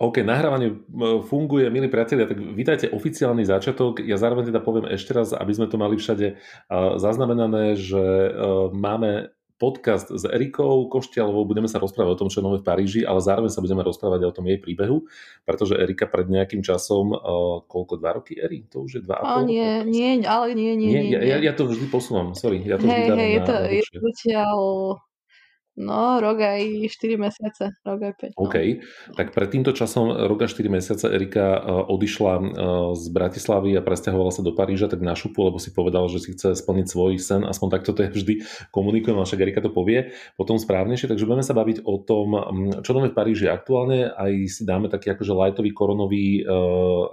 [0.00, 0.80] OK, nahrávanie
[1.28, 4.00] funguje, milí priatelia, tak vítajte oficiálny začiatok.
[4.00, 6.40] Ja zároveň teda poviem ešte raz, aby sme to mali všade
[6.96, 8.00] zaznamenané, že
[8.72, 9.28] máme
[9.60, 13.20] podcast s Erikou Koštialovou, budeme sa rozprávať o tom, čo je nové v Paríži, ale
[13.20, 15.04] zároveň sa budeme rozprávať aj o tom jej príbehu,
[15.44, 18.64] pretože Erika pred nejakým časom, uh, koľko, dva roky, Eri?
[18.72, 19.52] To už je dva a pol?
[19.52, 21.12] Nie, nie, ale nie, nie, nie.
[21.12, 21.28] nie, nie.
[21.28, 22.64] Ja, ja, to vždy posúvam, sorry.
[22.64, 25.09] Ja to hej, vždy hej, je to, je to
[25.78, 28.36] No, rok aj 4 mesiace, rok aj 5.
[28.36, 28.50] No.
[28.52, 28.84] OK,
[29.16, 32.42] tak pred týmto časom, rok a 4 mesiace, Erika e, odišla e,
[33.00, 36.36] z Bratislavy a presťahovala sa do Paríža tak na šupu, lebo si povedal, že si
[36.36, 38.34] chce splniť svoj sen, aspoň takto to je vždy
[38.76, 42.28] komunikujem, ale však Erika to povie potom správnejšie, takže budeme sa baviť o tom,
[42.84, 46.60] čo máme v Paríži aktuálne, aj si dáme taký akože lightový koronový e,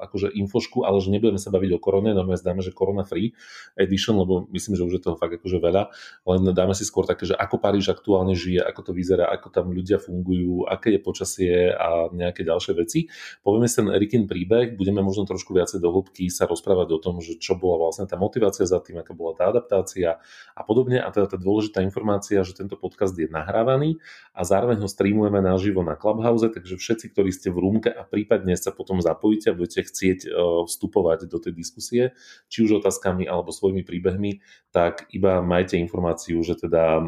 [0.03, 3.31] akože infošku, ale že nebudeme sa baviť o korone, normálne dáme, že korona free
[3.79, 5.93] edition, lebo myslím, že už je toho fakt akože veľa,
[6.35, 9.51] len dáme si skôr také, že ako Paríž aktuálne žije žije, ako to vyzerá, ako
[9.51, 13.11] tam ľudia fungujú, aké je počasie a nejaké ďalšie veci.
[13.43, 17.19] Povieme si ten Erikin príbeh, budeme možno trošku viacej do hĺbky sa rozprávať o tom,
[17.19, 20.21] že čo bola vlastne tá motivácia za tým, aká bola tá adaptácia
[20.55, 21.01] a podobne.
[21.03, 23.97] A teda tá dôležitá informácia, že tento podcast je nahrávaný
[24.37, 28.53] a zároveň ho streamujeme naživo na Clubhouse, takže všetci, ktorí ste v rúmke a prípadne
[28.53, 30.29] sa potom zapojíte a budete chcieť e,
[30.69, 32.03] vstupovať do tej diskusie,
[32.51, 37.03] či už otázkami alebo svojimi príbehmi, tak iba majte informáciu, že teda e,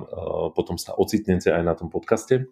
[0.57, 2.49] potom sa ocitne dostanete aj na tom podcaste.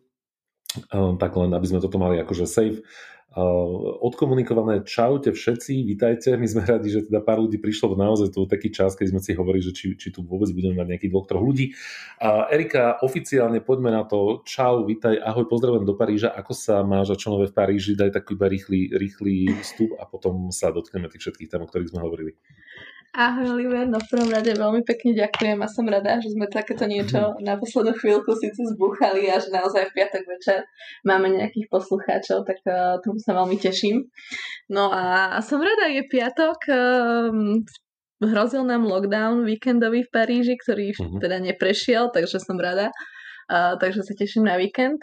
[0.93, 2.85] Ehm, tak len, aby sme toto mali akože safe
[3.33, 3.73] ehm,
[4.05, 4.85] odkomunikované.
[4.85, 6.37] Čaute všetci, vítajte.
[6.37, 9.33] My sme radi, že teda pár ľudí prišlo naozaj tu taký čas, keď sme si
[9.33, 11.73] hovorili, že či, či tu vôbec budeme mať nejakých dvoch, troch ľudí.
[12.21, 14.45] A Erika, oficiálne poďme na to.
[14.45, 16.29] Čau, vítaj, ahoj, pozdravujem do Paríža.
[16.37, 17.97] Ako sa máš a čo nové v Paríži?
[17.97, 21.89] Daj taký iba rýchly, rýchly vstup a potom sa dotkneme tých všetkých tém, o ktorých
[21.89, 22.37] sme hovorili.
[23.15, 26.85] Ahoj Oliver, no v prvom rade veľmi pekne ďakujem a som rada, že sme takéto
[26.85, 30.67] niečo na poslednú chvíľku síce zbuchali a že naozaj v piatok večer
[31.07, 34.05] máme nejakých poslucháčov, tak uh, tomu sa veľmi teším.
[34.69, 37.63] No a, a som rada, je piatok, um,
[38.21, 41.17] hrozil nám lockdown víkendový v Paríži, ktorý uh-huh.
[41.17, 42.93] teda neprešiel, takže som rada.
[43.47, 44.99] Uh, takže sa teším na víkend.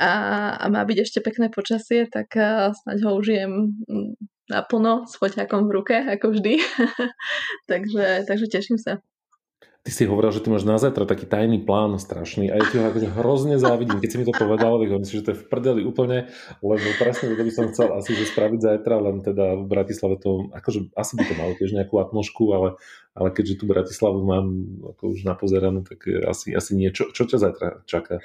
[0.00, 3.76] A, a má byť ešte pekné počasie, tak uh, snáď ho užijem
[4.50, 6.58] naplno s foťákom v ruke, ako vždy.
[7.70, 8.98] takže, takže teším sa.
[9.80, 12.76] Ty si hovoril, že ty máš na zajtra taký tajný plán strašný a ja ti
[12.76, 13.96] ho akože hrozne závidím.
[13.96, 16.28] Keď si mi to povedal, tak myslím, že to je v prdeli úplne,
[16.60, 20.52] lebo presne to by som chcel asi že spraviť zajtra, len teda v Bratislave to,
[20.52, 22.76] akože asi by to malo tiež nejakú atmošku, ale,
[23.16, 24.46] ale keďže tu Bratislavu mám
[24.84, 26.92] ako už napozeranú, tak asi, asi nie.
[26.92, 28.20] Čo, čo ťa zajtra čaká?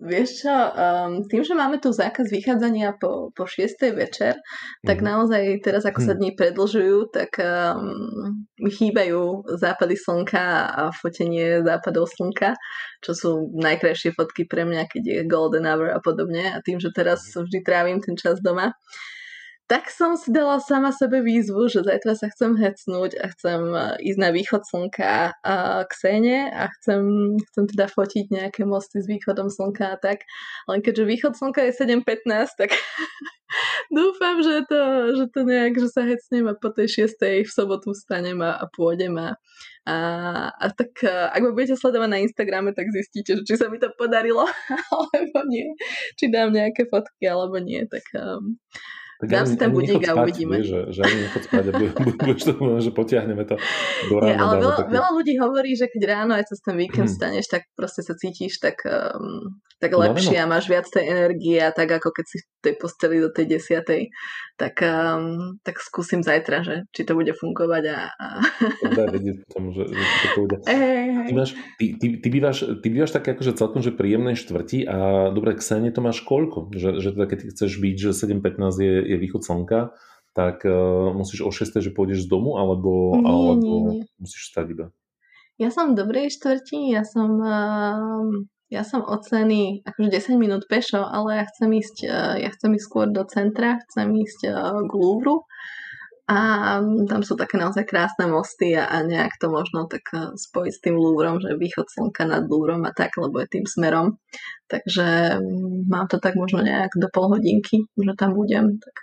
[0.00, 3.76] Vieš čo, um, tým, že máme tu zákaz vychádzania po, po 6.
[3.92, 4.40] večer,
[4.80, 5.04] tak mm.
[5.04, 6.18] naozaj teraz, ako sa mhm.
[6.18, 12.56] dní predlžujú, tak um, chýbajú západy slnka a fotenie západov slnka,
[13.04, 16.48] čo sú najkrajšie fotky pre mňa, keď je golden hour a podobne.
[16.48, 17.44] A tým, že teraz mhm.
[17.44, 18.72] vždy trávim ten čas doma,
[19.70, 24.02] tak som si dala sama sebe výzvu, že zajtra sa chcem hecnúť a chcem e,
[24.02, 25.30] ísť na východ slnka
[25.86, 27.02] k Sene a chcem,
[27.38, 30.26] chcem teda fotiť nejaké mosty s východom slnka a tak.
[30.66, 32.74] Len keďže východ slnka je 7.15, tak
[33.94, 34.80] dúfam, že to,
[35.14, 37.46] že to nejak, že sa hecnem a po tej 6.
[37.46, 39.38] v sobotu vstanem a, a pôjdem a,
[39.86, 39.96] a,
[40.50, 43.78] a tak e, ak ma budete sledovať na Instagrame, tak zistíte, že či sa mi
[43.78, 44.50] to podarilo
[44.98, 45.70] alebo nie.
[46.18, 47.86] Či dám nejaké fotky alebo nie.
[47.86, 48.58] Tak um,
[49.20, 50.64] tak Dám si ten budík a uvidíme.
[50.64, 51.72] Vieš, že, že ani nechod spať a
[52.24, 53.60] budeš to že potiahneme to
[54.08, 54.32] do rána.
[54.32, 54.90] Nie, ale veľa, také...
[54.96, 57.16] veľa ľudí hovorí, že keď ráno aj cez ten víkend hmm.
[57.20, 60.44] staneš, tak proste sa cítiš tak, um, tak no, lepšie no, no.
[60.48, 63.46] a máš viac tej energie a tak ako keď si v tej posteli do tej
[63.60, 64.08] desiatej,
[64.56, 67.98] tak, um, tak skúsim zajtra, že či to bude fungovať a...
[68.16, 68.26] a...
[69.04, 70.56] Vedieť tomu, že, že to pôjde.
[71.30, 75.30] Ty, máš, ty, ty, ty, bývaš, ty bývaš také akože celkom že príjemnej štvrti a
[75.30, 76.72] dobre, k sene to máš koľko?
[76.74, 79.90] Že, že teda keď chceš byť, že 7.15 je, je východ slnka,
[80.32, 81.82] tak uh, musíš o 6.
[81.82, 84.02] že pôjdeš z domu, alebo, nie, alebo nie, nie.
[84.22, 84.86] musíš stať iba?
[85.60, 88.30] Ja som v dobrej štvrti, ja som, uh,
[88.70, 92.86] ja som ocený akože 10 minút pešo, ale ja chcem ísť, uh, ja chcem ísť
[92.86, 95.44] skôr do centra, chcem ísť uh, k Louvru
[96.30, 96.78] a
[97.10, 100.06] tam sú také naozaj krásne mosty a, a nejak to možno tak
[100.38, 104.14] spojiť s tým Louvrom, že východ slnka nad Louvrom a tak, lebo je tým smerom.
[104.70, 108.78] Takže mm, mám to tak možno nejak do pol hodinky, že tam budem.
[108.78, 108.96] Tak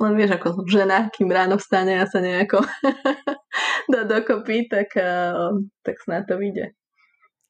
[0.00, 2.66] len vieš, ako žena, kým ráno vstane a sa nejako
[3.92, 4.96] dá dokopy, tak,
[5.86, 6.74] tak snad to vyjde.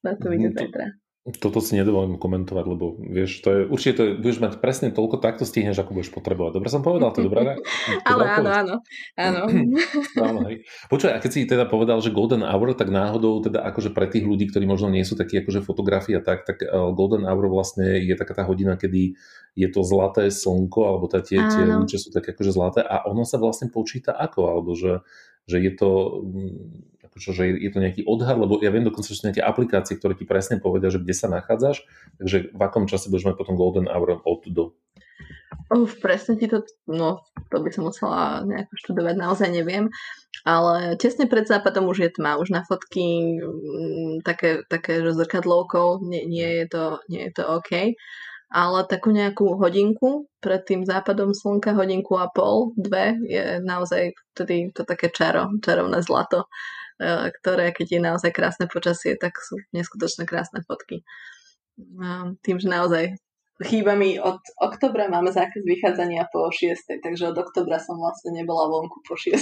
[0.05, 0.57] Snad to vyjde mhm.
[0.61, 0.85] zajtra.
[1.21, 5.21] Toto si nedovolím komentovať, lebo vieš, to je, určite to je, budeš mať presne toľko,
[5.21, 6.57] takto stihneš, ako budeš potrebovať.
[6.57, 7.61] Dobre som povedal, to je dobré?
[8.09, 8.75] Ale áno, áno,
[9.21, 9.41] áno.
[10.25, 10.65] áno hej.
[10.89, 14.49] A keď si teda povedal, že Golden Hour, tak náhodou teda akože pre tých ľudí,
[14.49, 18.41] ktorí možno nie sú takí akože fotografia, tak, tak uh, Golden Hour vlastne je taká
[18.41, 19.13] tá hodina, kedy
[19.53, 23.29] je to zlaté slnko, alebo tá, tie, tie lúče sú také akože zlaté a ono
[23.29, 25.05] sa vlastne počíta ako, alebo že,
[25.45, 25.89] že je to
[27.11, 30.15] akože, že je to nejaký odhad, lebo ja viem dokonca, že sú nejaké aplikácie, ktoré
[30.15, 31.83] ti presne povedia, že kde sa nachádzaš,
[32.23, 34.71] takže v akom čase budeš mať potom golden hour od do.
[35.71, 39.91] Uf, presne ti to, no to by som musela nejako študovať, naozaj neviem,
[40.47, 46.03] ale tesne pred západom už je tma, už na fotky m, mm, také, také zrkadlovkou,
[46.03, 47.71] nie, nie, je to, nie je to OK,
[48.51, 54.75] ale takú nejakú hodinku pred tým západom slnka, hodinku a pol, dve, je naozaj vtedy
[54.75, 56.51] to také čaro, čarovné zlato.
[57.01, 61.01] E, ktoré, keď je naozaj krásne počasie, tak sú neskutočne krásne fotky.
[62.45, 63.17] Tým, že naozaj
[63.61, 68.65] chýba mi od oktobra, máme zákaz vychádzania po 6, takže od oktobra som vlastne nebola
[68.69, 69.37] vonku po 6.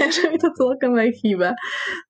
[0.00, 1.56] takže mi to celkom aj chýba.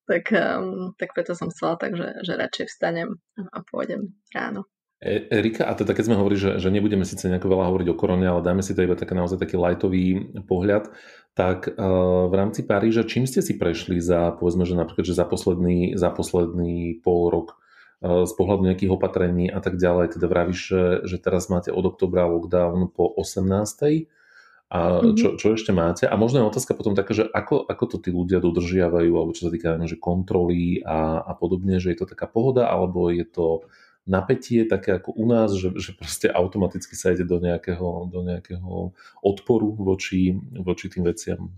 [0.07, 4.67] Tak, um, tak preto som chcela tak, že, že radšej vstanem a pôjdem ráno.
[5.03, 7.99] E, Erika, a teda keď sme hovorili, že, že nebudeme síce nejako veľa hovoriť o
[7.99, 10.87] korone, ale dáme si to iba také naozaj taký lightový pohľad,
[11.35, 15.27] tak uh, v rámci Paríža, čím ste si prešli za, povedzme, že napríklad, že za
[15.27, 17.59] posledný, za posledný pol rok
[17.99, 21.83] uh, z pohľadu nejakých opatrení a tak ďalej, teda vravíš, že, že teraz máte od
[21.83, 24.07] oktobra lockdown po 18.
[24.73, 25.13] A mm-hmm.
[25.19, 26.09] čo, čo ešte máte?
[26.09, 29.49] A možno je otázka potom taká, že ako, ako to tí ľudia dodržiavajú, alebo čo
[29.49, 33.69] sa týka že kontroly a, a podobne, že je to taká pohoda, alebo je to
[34.03, 38.91] napätie také ako u nás, že, že proste automaticky sa ide do nejakého, do nejakého
[39.23, 41.51] odporu voči, voči tým veciam.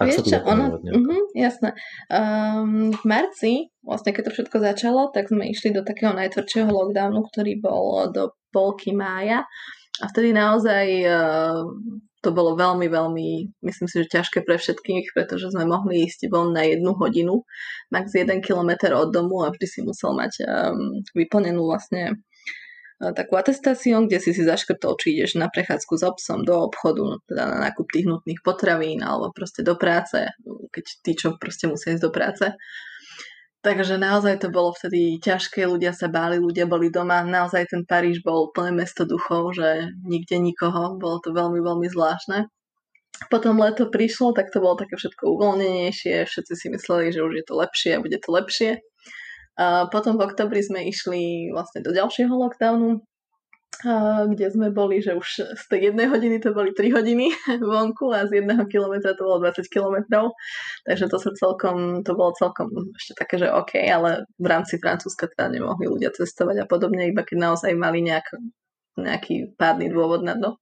[0.00, 1.76] Ak Vieš čo, ono, uh-huh, jasné.
[2.08, 3.52] Um, v marci,
[3.84, 8.34] vlastne keď to všetko začalo, tak sme išli do takého najtvrdšieho lockdownu, ktorý bol do
[8.50, 9.46] polky mája.
[10.00, 11.62] A vtedy naozaj uh,
[12.22, 13.28] to bolo veľmi, veľmi,
[13.66, 17.42] myslím si, že ťažké pre všetkých, pretože sme mohli ísť von na jednu hodinu,
[17.90, 22.14] max 1 kilometr od domu a vždy si musel mať um, vyplnenú vlastne
[23.02, 27.18] uh, takú atestáciu, kde si si zaškrtol, či ideš na prechádzku s obsom do obchodu,
[27.26, 30.30] teda na nákup tých nutných potravín alebo proste do práce,
[30.70, 32.46] keď tí, čo proste musia ísť do práce.
[33.62, 37.22] Takže naozaj to bolo vtedy ťažké, ľudia sa báli, ľudia boli doma.
[37.22, 42.50] Naozaj ten Paríž bol plné mesto duchov, že nikde nikoho, bolo to veľmi, veľmi zvláštne.
[43.30, 47.44] Potom leto prišlo, tak to bolo také všetko uvoľnenejšie, všetci si mysleli, že už je
[47.46, 48.70] to lepšie a bude to lepšie.
[49.54, 52.98] A potom v oktobri sme išli vlastne do ďalšieho lockdownu,
[54.28, 57.32] kde sme boli, že už z tej jednej hodiny to boli 3 hodiny
[57.72, 60.36] vonku a z jedného kilometra to bolo 20 kilometrov.
[60.84, 65.26] Takže to sa celkom, to bolo celkom ešte také, že OK, ale v rámci Francúzska
[65.32, 68.28] teda nemohli ľudia cestovať a podobne, iba keď naozaj mali nejak,
[69.00, 70.60] nejaký pádny dôvod na to.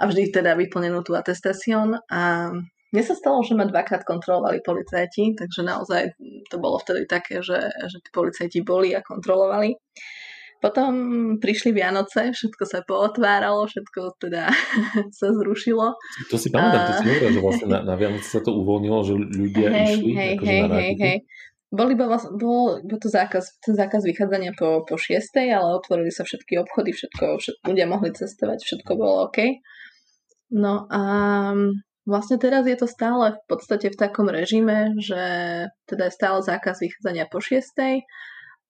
[0.00, 2.52] A vždy teda vyplnenú tú atestácion a
[2.90, 6.10] mne sa stalo, že ma dvakrát kontrolovali policajti, takže naozaj
[6.50, 9.78] to bolo vtedy také, že, že tí policajti boli a kontrolovali.
[10.60, 10.92] Potom
[11.40, 14.52] prišli Vianoce, všetko sa pootváralo, všetko teda
[15.18, 15.96] sa zrušilo.
[16.28, 19.12] To si pamätám, to si hovorila, že vlastne na, na Vianoce sa to uvoľnilo, že
[19.16, 21.18] ľudia hej, išli hej, akože hej, na hej, hej.
[21.70, 26.26] Bol iba, bol, bol to zákaz, ten zákaz vychádzania po, po šiestej, ale otvorili sa
[26.26, 29.62] všetky obchody, všetko, všetko, ľudia mohli cestovať, všetko bolo OK.
[30.50, 31.02] No a
[32.10, 35.22] vlastne teraz je to stále v podstate v takom režime, že
[35.86, 38.02] teda je stále zákaz vychádzania po šiestej,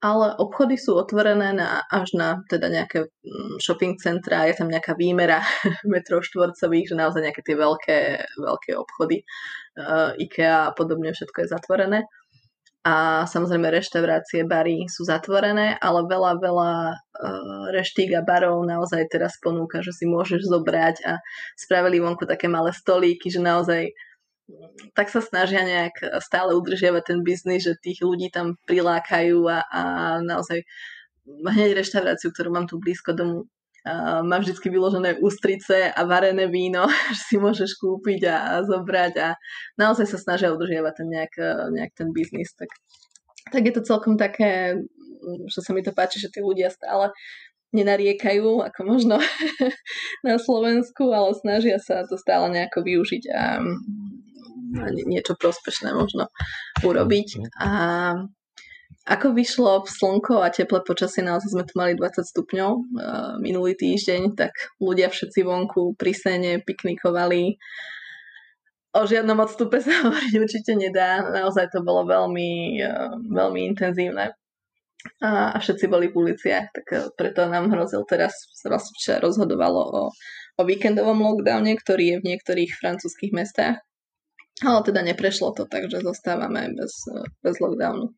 [0.01, 4.97] ale obchody sú otvorené na, až na teda nejaké mm, shopping centra, je tam nejaká
[4.97, 5.45] výmera
[5.93, 7.99] metrov štvorcových, že naozaj nejaké tie veľké,
[8.41, 9.21] veľké obchody,
[9.77, 12.01] uh, IKEA a podobne, všetko je zatvorené.
[12.81, 19.37] A samozrejme reštaurácie, bary sú zatvorené, ale veľa, veľa uh, reštík a barov naozaj teraz
[19.37, 21.21] ponúka, že si môžeš zobrať a
[21.61, 23.93] spravili vonku také malé stolíky, že naozaj
[24.95, 29.83] tak sa snažia nejak stále udržiavať ten biznis, že tých ľudí tam prilákajú a, a
[30.25, 30.65] naozaj
[31.27, 33.47] hneď reštauráciu, ktorú mám tu blízko domu,
[33.81, 36.85] a má vždy vyložené ústrice a varené víno,
[37.17, 39.29] že si môžeš kúpiť a, a zobrať a
[39.81, 41.35] naozaj sa snažia udržiavať ten nejak,
[41.73, 42.53] nejak ten biznis.
[42.53, 42.69] Tak,
[43.49, 44.77] tak je to celkom také,
[45.49, 47.09] že sa mi to páči, že tí ľudia stále
[47.71, 49.17] nenariekajú, ako možno
[50.27, 53.63] na Slovensku, ale snažia sa to stále nejako využiť a
[55.07, 56.31] niečo prospešné možno
[56.87, 57.29] urobiť.
[57.59, 57.71] A
[59.07, 62.83] ako vyšlo slnko a teple počasie, naozaj sme tu mali 20 stupňov uh,
[63.41, 67.57] minulý týždeň, tak ľudia všetci vonku pri sene piknikovali.
[68.91, 71.23] O žiadnom odstupe sa hovoriť určite nedá.
[71.27, 74.37] Naozaj to bolo veľmi, uh, veľmi intenzívne.
[75.25, 80.03] a, a všetci boli v uliciach, tak e, preto nám hrozil teraz, sa rozhodovalo o,
[80.61, 83.81] o víkendovom lockdowne, ktorý je v niektorých francúzských mestách.
[84.61, 87.09] Ale teda neprešlo to, takže zostávame bez,
[87.41, 88.13] bez lockdownu.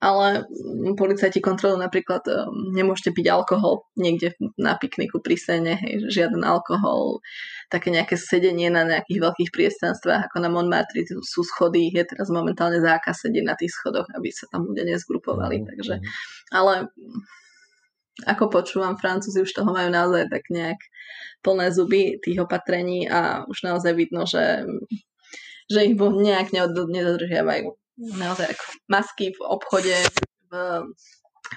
[0.00, 0.48] Ale
[0.96, 7.20] policajti kontrolujú napríklad, um, nemôžete piť alkohol niekde na pikniku pri sene, hej, žiaden alkohol,
[7.68, 12.80] také nejaké sedenie na nejakých veľkých priestranstvách, ako na Montmartre sú schody, je teraz momentálne
[12.80, 16.04] zákaz sedieť na tých schodoch, aby sa tam ľudia nezgrupovali, mm, takže, mm.
[16.56, 16.88] ale
[18.28, 20.80] ako počúvam, Francúzi už toho majú naozaj tak nejak
[21.40, 24.68] plné zuby tých opatrení a už naozaj vidno, že
[25.72, 27.72] že ich nejak nedodržiavajú.
[27.96, 29.96] Naozaj ako masky v obchode,
[30.52, 30.54] v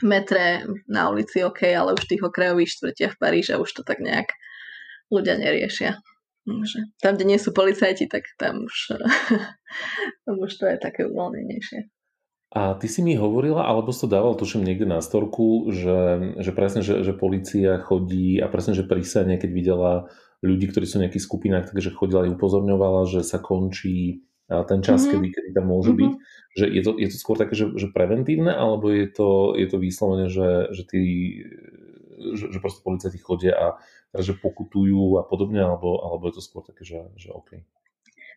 [0.04, 4.00] metre, na ulici OK, ale už v tých okrajových štvrtiach v Paríže už to tak
[4.00, 4.32] nejak
[5.12, 6.00] ľudia neriešia.
[6.46, 9.02] Takže tam, kde nie sú policajti, tak tam už,
[10.26, 11.90] tam už to je také uvoľnenejšie.
[12.56, 16.52] A ty si mi hovorila, alebo si to dával tuším niekde na storku, že, že
[16.56, 19.94] presne, že, že policia chodí a presne, že prísane, keď videla
[20.46, 25.02] ľudí, ktorí sú v nejakých skupinách, takže chodila aj upozorňovala, že sa končí ten čas,
[25.02, 25.14] mm-hmm.
[25.18, 26.02] kedy, kedy tam môžu mm-hmm.
[26.06, 26.14] byť.
[26.56, 29.78] Že je, to, je to skôr také, že, že preventívne, alebo je to, je to
[29.82, 31.04] vyslovene, že, že, tí,
[32.38, 36.64] že, že proste policajti chodia a že pokutujú a podobne, alebo, alebo je to skôr
[36.64, 37.66] také, že, že OK.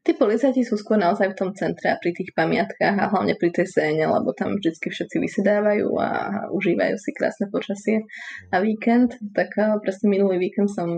[0.07, 3.51] Tí policajti sú skôr naozaj v tom centre a pri tých pamiatkách a hlavne pri
[3.51, 6.09] tej scéne, lebo tam vždy všetci vysedávajú a
[6.55, 8.07] užívajú si krásne počasie
[8.55, 9.19] a víkend.
[9.35, 10.89] Tak eh, presne minulý víkend som,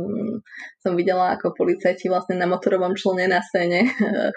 [0.84, 3.88] som videla, ako policajti vlastne na motorovom člne na scéne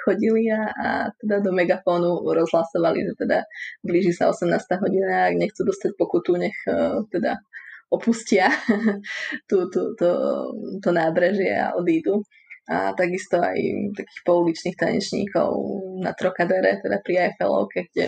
[0.08, 0.88] chodili a, a
[1.20, 3.44] teda do megafónu rozhlasovali, že teda
[3.84, 4.56] blíži sa 18.
[4.80, 7.40] hodina ak nechcú dostať pokutu, nech eh, teda
[7.94, 8.50] opustia
[9.50, 10.10] tú, tú, to,
[10.82, 12.26] to nábrežie a odídu
[12.64, 13.60] a takisto aj
[13.92, 15.50] takých pouličných tanečníkov
[16.00, 18.08] na Trokadere, teda pri Eiffelovke, kde,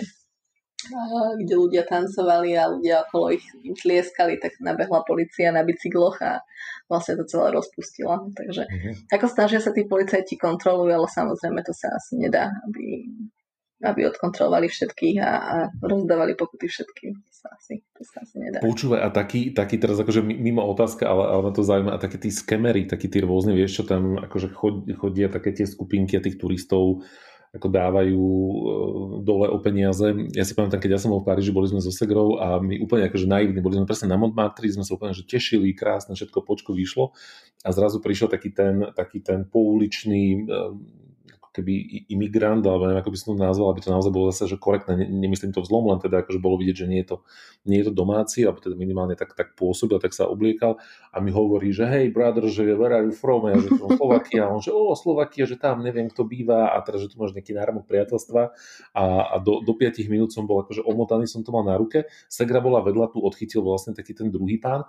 [1.44, 6.40] kde ľudia tancovali a ľudia okolo ich im tlieskali, tak nabehla policia na bicykloch a
[6.88, 8.16] vlastne to celé rozpustila.
[8.32, 8.94] Takže mm-hmm.
[9.12, 13.12] ako snažia sa tí policajti kontrolujú, ale samozrejme to sa asi nedá, aby
[13.84, 17.12] aby odkontrolovali všetkých a, a rozdávali pokuty všetkým.
[17.12, 18.64] To sa asi, to sa asi nedá.
[18.64, 22.16] Počúvaj, a taký, taký teraz akože mimo otázka, ale, ale ma to zaujíma, a také
[22.16, 24.56] tí skemery, takí tí rôzne, vieš, čo tam akože
[24.96, 27.04] chodia také tie skupinky a tých turistov
[27.56, 28.56] ako dávajú e,
[29.24, 30.12] dole o peniaze.
[30.36, 32.84] Ja si pamätám, keď ja som bol v Paríži, boli sme so Segrou a my
[32.84, 36.44] úplne akože naivní, boli sme presne na Montmartre, sme sa úplne že tešili, krásne, všetko
[36.44, 37.16] počko vyšlo
[37.64, 40.40] a zrazu prišiel taký ten, taký ten pouličný e,
[41.56, 44.60] keby imigrant, alebo neviem, ako by som to nazval, aby to naozaj bolo zase, že
[44.60, 47.18] korektné, nemyslím to vzlom, len teda akože bolo vidieť, že nie je to,
[47.64, 50.76] nie je to domáci, alebo teda minimálne tak, tak pôsobil, tak sa obliekal
[51.16, 53.48] a mi hovorí, že hej, brother, že where are you from?
[53.48, 56.76] Ja, že from Slovakia, a on, že o, Slovakia, že tam neviem, kto býva.
[56.76, 58.42] A teraz, že tu máš nejaký náramok priateľstva.
[58.98, 62.10] A, a do, do 5 minút som bol akože omotaný, som to mal na ruke,
[62.28, 64.84] Segra bola vedľa, tu odchytil vlastne taký ten druhý pán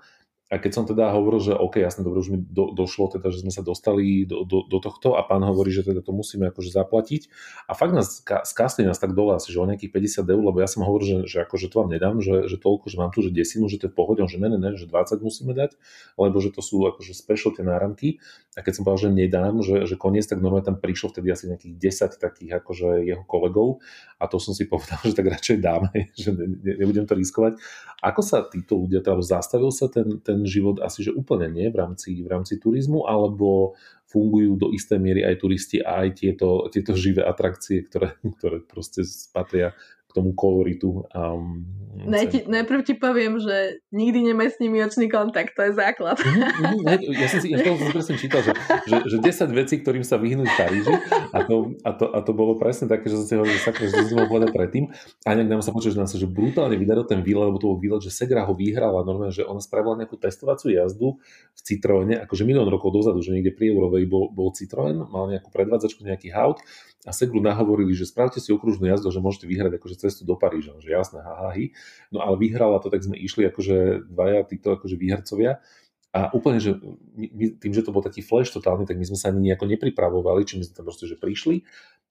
[0.46, 3.42] a keď som teda hovoril, že OK, jasne, dobre, už mi do, došlo, teda, že
[3.42, 6.70] sme sa dostali do, do, do tohto a pán hovorí, že teda to musíme akože
[6.70, 7.26] zaplatiť.
[7.66, 10.70] A fakt nás skásli nás tak dole asi, že o nejakých 50 eur, lebo ja
[10.70, 13.34] som hovoril, že, že akože to vám nedám, že, že toľko, že mám tu, že
[13.34, 15.74] desinu, že to je v pohode, že ne, ne, ne, že 20 musíme dať,
[16.14, 18.22] lebo že to sú akože special tie náramky.
[18.56, 21.52] A keď som povedal, že nedám, že, že koniec, tak normálne tam prišlo vtedy asi
[21.52, 21.76] nejakých
[22.16, 23.84] 10 takých akože jeho kolegov
[24.16, 27.60] a to som si povedal, že tak radšej dáme, že ne, ne, nebudem to riskovať.
[28.00, 31.76] Ako sa títo ľudia, teda zastavil sa ten, ten život asi že úplne nie v
[31.76, 33.76] rámci, v rámci turizmu, alebo
[34.08, 39.04] fungujú do istej miery aj turisti a aj tieto, tieto živé atrakcie, ktoré, ktoré proste
[39.34, 39.76] patria
[40.16, 41.04] tomu koloritu.
[41.12, 41.68] Um,
[42.04, 46.20] ne, ti, najprv ti poviem, že nikdy nemaj s nimi očný kontakt, to je základ.
[46.20, 48.52] Mm, ne, ja som si ja som presne čítal, že,
[48.84, 50.94] že, že 10 vecí, ktorým sa vyhnúť v Paríži
[51.32, 53.84] a to, a, to, a to bolo presne také, že som si hovoril, že sakra,
[53.88, 54.92] že som povedal predtým
[55.24, 57.72] a nejak nám sa počul, že nám sa že brutálne vydaril ten výlet, lebo to
[57.72, 61.16] bol výlet, že Segra ho vyhrala normálne, že ona spravila nejakú testovaciu jazdu
[61.56, 65.48] v Citroene, akože milión rokov dozadu, že niekde pri Eurovej bol, bol Citroen, mal nejakú
[65.48, 66.60] predvádzačku, nejaký haut
[67.06, 70.74] a Segru nahovorili, že spravte si okružnú jazdu, že môžete vyhrať akože cestu do Paríža,
[70.82, 71.70] že jasné, haha, hi.
[72.10, 75.62] No ale vyhrala to, tak sme išli akože dvaja títo akože výhercovia.
[76.10, 76.74] A úplne, že
[77.14, 80.42] my, tým, že to bol taký flash totálny, tak my sme sa ani nejako nepripravovali,
[80.42, 81.62] či my sme tam proste, že prišli.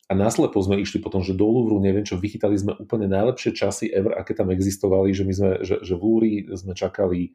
[0.07, 3.89] A náslepo sme išli potom, že do Louvru, neviem čo, vychytali sme úplne najlepšie časy
[3.89, 7.33] ever, aké tam existovali, že my sme, že, že v Louvre sme čakali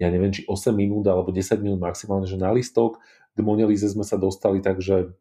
[0.00, 2.98] ja neviem, či 8 minút alebo 10 minút maximálne, že na listok,
[3.32, 5.14] k Monelize sme sa dostali, takže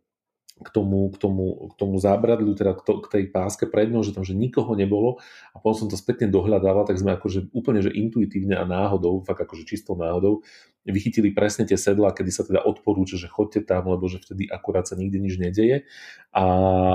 [0.61, 4.05] k tomu, k tomu, k tomu zábradliu, teda k, to, k tej páske pred ňou,
[4.05, 5.17] že tam že nikoho nebolo
[5.51, 9.41] a potom som to spätne dohľadával, tak sme akože úplne že intuitívne a náhodou, fakt
[9.41, 10.45] akože čistou náhodou,
[10.85, 14.89] vychytili presne tie sedlá, kedy sa teda odporúča, že chodte tam, lebo že vtedy akurát
[14.89, 15.85] sa nikde nič nedeje
[16.33, 16.45] a,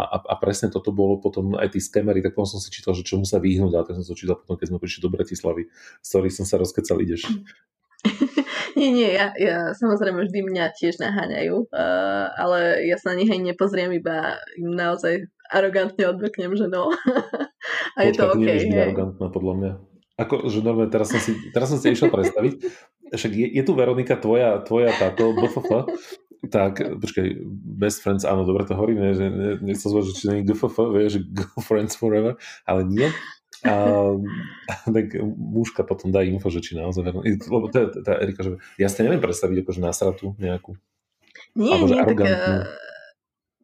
[0.02, 3.06] a, a presne toto bolo potom aj tí skemery, tak potom som si čítal, že
[3.06, 5.62] čomu sa vyhnúť, ale tak som sa čítal potom, keď sme prišli do Bratislavy.
[6.02, 7.30] Sorry, som sa rozkecal, ideš.
[8.78, 13.32] nie, nie, ja, ja samozrejme vždy mňa tiež naháňajú, uh, ale ja sa na nich
[13.32, 16.92] aj nepozriem, iba im naozaj arogantne odveknem, že no.
[17.96, 18.44] a je to OK.
[18.44, 19.72] Nie je arogantná, podľa mňa.
[20.16, 22.54] Ako, že normálne, teraz som si, teraz som si išiel predstaviť,
[23.12, 25.88] však je, je tu Veronika, tvoja, tvoja táto BFF,
[26.48, 27.26] tak, počkaj,
[27.80, 30.76] best friends, áno, dobre to hovorím, ne, že ne, nechcem zvať, že či není GFF,
[30.92, 33.08] vieš, že girlfriends forever, ale nie.
[33.64, 33.72] A,
[34.96, 39.00] tak mužka potom dá info, že či naozaj lebo tá, tá Erika, že ja si
[39.00, 40.76] neviem predstaviť akože násratu nejakú.
[41.56, 42.68] Nie, nie, tak uh,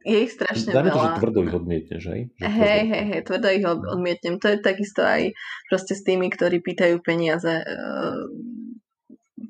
[0.03, 0.97] je ich strašne Dáme veľa.
[0.97, 2.21] to, že tvrdo ich odmietneš, hej?
[2.41, 4.41] hej, hej, hej, tvrdo ich odmietnem.
[4.41, 5.37] To je takisto aj
[5.71, 7.63] proste s tými, ktorí pýtajú peniaze.
[7.63, 8.27] Uh,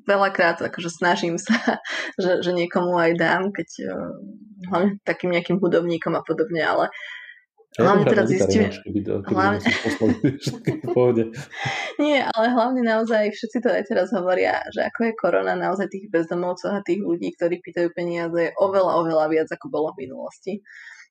[0.03, 1.55] veľakrát akože snažím sa,
[2.21, 4.13] že, že niekomu aj dám, keď uh,
[4.69, 6.85] hlavne takým nejakým hudobníkom a podobne, ale
[7.73, 8.69] Hlavne teraz zistíme...
[9.33, 9.59] Hlavne...
[11.97, 16.05] Nie, ale hlavne naozaj všetci to aj teraz hovoria, že ako je korona, naozaj tých
[16.13, 20.61] bezdomovcov a tých ľudí, ktorí pýtajú peniaze, je oveľa, oveľa viac, ako bolo v minulosti.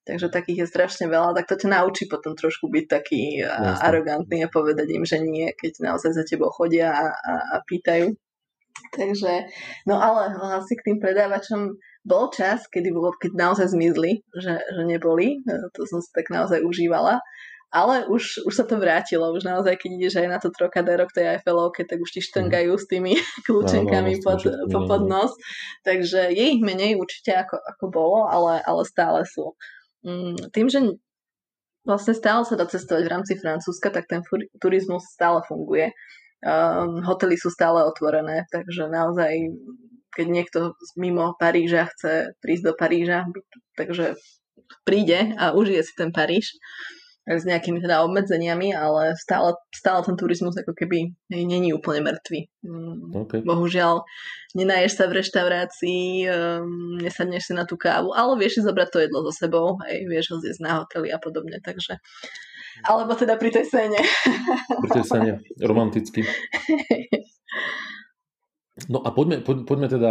[0.02, 3.78] Takže takých je strašne veľa, tak to ťa naučí potom trošku byť taký Jasne.
[3.86, 8.10] arogantný a povedať im, že nie, keď naozaj za tebou chodia a, a, a pýtajú.
[8.92, 9.46] Takže,
[9.86, 14.82] no ale asi k tým predávačom bol čas, kedy bolo, keď naozaj zmizli, že, že
[14.82, 17.22] neboli, e, to som si tak naozaj užívala,
[17.72, 21.16] ale už, už sa to vrátilo, už naozaj, keď ideš aj na to Trocadero k
[21.16, 23.16] tej Eiffelovke, tak už ti štrngajú s tými
[23.48, 25.32] kľúčenkami no, no, pod, po, pod nos,
[25.80, 29.56] takže je ich menej určite ako, ako bolo, ale, ale stále sú.
[30.04, 30.78] Mm, tým, že
[31.88, 34.20] vlastne stále sa dá cestovať v rámci Francúzska, tak ten
[34.60, 35.94] turizmus stále funguje.
[36.42, 39.30] Um, hotely sú stále otvorené, takže naozaj
[40.12, 40.58] keď niekto
[40.94, 43.26] mimo Paríža chce prísť do Paríža,
[43.74, 44.14] takže
[44.84, 46.52] príde a užije si ten Paríž
[47.22, 52.40] s nejakými teda obmedzeniami, ale stále, stále ten turizmus ako keby není úplne mŕtvý.
[52.66, 53.40] Mm, okay.
[53.46, 54.02] Bohužiaľ,
[54.58, 58.98] nenaješ sa v reštaurácii, um, nesadneš si na tú kávu, ale vieš si zobrať to
[59.06, 62.02] jedlo so sebou, aj vieš ho zjesť na hoteli a podobne, takže
[62.82, 64.00] alebo teda pri tej scéne.
[64.82, 66.26] Pri tej scéne, romanticky.
[68.88, 70.10] No a poďme, po, poďme teda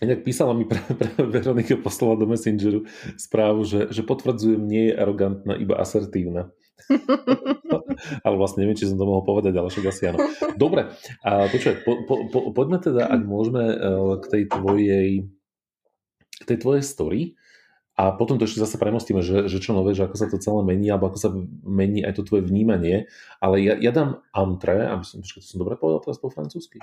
[0.00, 2.88] Inak písala mi pre, pre Veronika, poslala do Messengeru
[3.20, 6.48] správu, že, že potvrdzujem, nie je arogantná, iba asertívna.
[8.24, 10.24] ale vlastne neviem, či som to mohol povedať, ale však asi áno.
[10.56, 10.88] Dobre,
[11.20, 15.08] a počuaj, po, po, po, poďme teda, ak môžeme, eh, k tej tvojej,
[16.40, 17.20] k tej tvojej story.
[18.00, 20.64] A potom to ešte zase premostíme, že, že čo nové, že ako sa to celé
[20.64, 21.28] mení, alebo ako sa
[21.68, 23.12] mení aj to tvoje vnímanie.
[23.44, 26.80] Ale ja, ja dám antre, aby som, počkaj, to som dobre povedal teraz po francúzsky.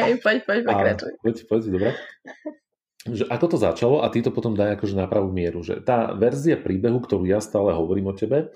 [0.00, 1.12] Hej, poď, poď, pokračuj.
[1.20, 1.90] Poď, poď, dobre.
[3.04, 5.60] Že ako to začalo a ty to potom daj akože na pravú mieru.
[5.60, 8.48] Že tá verzia príbehu, ktorú ja stále hovorím o tebe,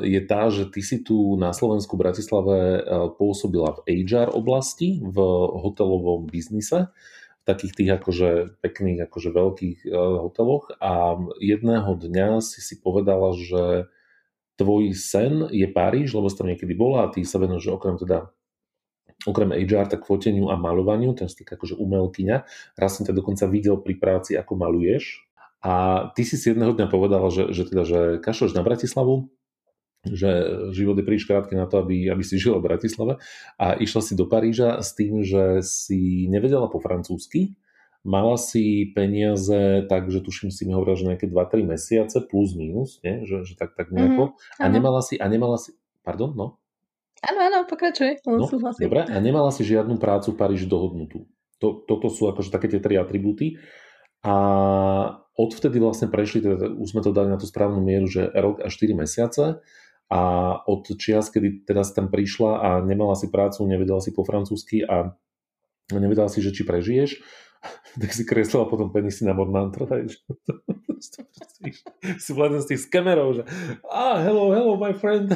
[0.00, 2.88] je tá, že ty si tu na Slovensku Bratislave
[3.20, 5.16] pôsobila v HR oblasti, v
[5.60, 6.88] hotelovom biznise
[7.42, 8.30] takých tých akože
[8.62, 13.90] pekných, akože veľkých uh, hoteloch a jedného dňa si si povedala, že
[14.60, 18.30] tvoj sen je Paríž, lebo si tam niekedy bola a ty sa venuješ okrem teda
[19.22, 22.36] okrem HR, tak foteniu a malovaniu, ten si akože umelkyňa.
[22.74, 25.22] Raz som ťa dokonca videl pri práci, ako maluješ.
[25.62, 29.30] A ty si si jedného dňa povedala, že, že, teda, že kašleš na Bratislavu,
[30.02, 30.30] že
[30.74, 33.22] život je príliš krátky na to, aby, aby si žila v Bratislave
[33.54, 37.54] a išla si do Paríža s tým, že si nevedela po francúzsky,
[38.02, 43.22] mala si peniaze, takže tuším si mi hovorila, že nejaké 2-3 mesiace plus minus, nie?
[43.22, 44.34] Že, že tak, tak nejako.
[44.34, 45.70] Mm, a nemala si, a nemala si,
[46.02, 46.46] pardon, no?
[47.22, 51.30] Áno, áno, pokračuj, no, Dobre, a nemala si žiadnu prácu v Paríži dohodnutú.
[51.62, 53.62] To, toto sú akože také tie tri atribúty.
[54.26, 54.34] A
[55.38, 58.66] odvtedy vlastne prešli, teda už sme to dali na tú správnu mieru, že rok a
[58.66, 59.62] 4 mesiace
[60.10, 60.20] a
[60.66, 64.84] od čias, kedy teda si tam prišla a nemala si prácu, nevedela si po francúzsky
[64.84, 65.14] a
[65.92, 67.20] nevedela si, že či prežiješ,
[68.00, 69.86] tak si kreslila potom penisy na Mormantra.
[72.22, 73.42] si bol z tých skamerov, že
[73.88, 75.32] ah, hello, hello, my friend.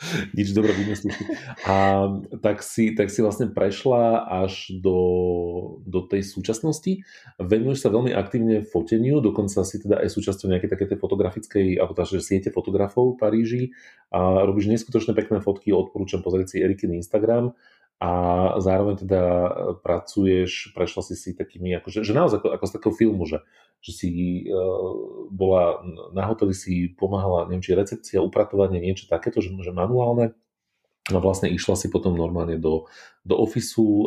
[0.36, 1.16] nič dobre vymyslíš.
[1.64, 2.06] A
[2.44, 4.98] tak si, tak si vlastne prešla až do,
[5.84, 7.02] do tej súčasnosti.
[7.40, 11.96] Venuješ sa veľmi aktívne foteniu, dokonca si teda aj súčasťou nejakej také tej fotografickej, alebo
[11.96, 13.62] teda, že siete fotografov v Paríži
[14.12, 17.56] a robíš neskutočne pekné fotky, odporúčam pozrieť si Erikin Instagram
[17.96, 18.10] a
[18.60, 19.22] zároveň teda
[19.80, 23.40] pracuješ, prešla si si takými, akože, že naozaj ako, ako z takého filmu, že,
[23.80, 24.08] že si
[24.52, 25.80] uh, bola
[26.12, 30.36] na hoteli, si pomáhala, neviem, či recepcia, upratovanie, niečo takéto, že, že manuálne,
[31.06, 32.90] a vlastne išla si potom normálne do,
[33.24, 34.04] do ofisu, uh,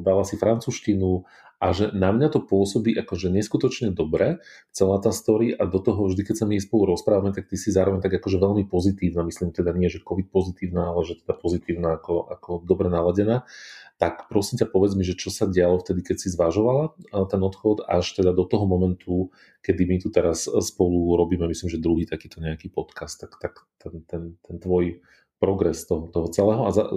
[0.00, 4.44] dala si francúzštinu a že na mňa to pôsobí akože neskutočne dobre,
[4.76, 7.72] celá tá story a do toho vždy, keď sa my spolu rozprávame, tak ty si
[7.72, 11.96] zároveň tak akože veľmi pozitívna, myslím teda nie, že COVID pozitívna, ale že teda pozitívna
[11.96, 13.48] ako, ako dobre naladená.
[13.96, 16.92] Tak prosím ťa povedz mi, že čo sa dialo vtedy, keď si zvažovala
[17.32, 19.32] ten odchod až teda do toho momentu,
[19.64, 24.04] kedy my tu teraz spolu robíme, myslím, že druhý takýto nejaký podcast, tak, tak ten,
[24.04, 25.00] ten, ten tvoj
[25.36, 26.88] progres toho, toho celého a za,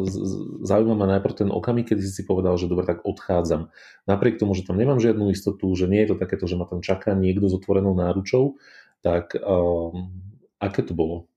[0.64, 3.68] zaujíma ma najprv ten okamih, kedy si si povedal, že dobre, tak odchádzam.
[4.08, 6.80] Napriek tomu, že tam nemám žiadnu istotu, že nie je to takéto, že ma tam
[6.80, 8.56] čaká niekto s otvorenou náručou,
[9.04, 10.12] tak um,
[10.60, 11.28] aké to bolo?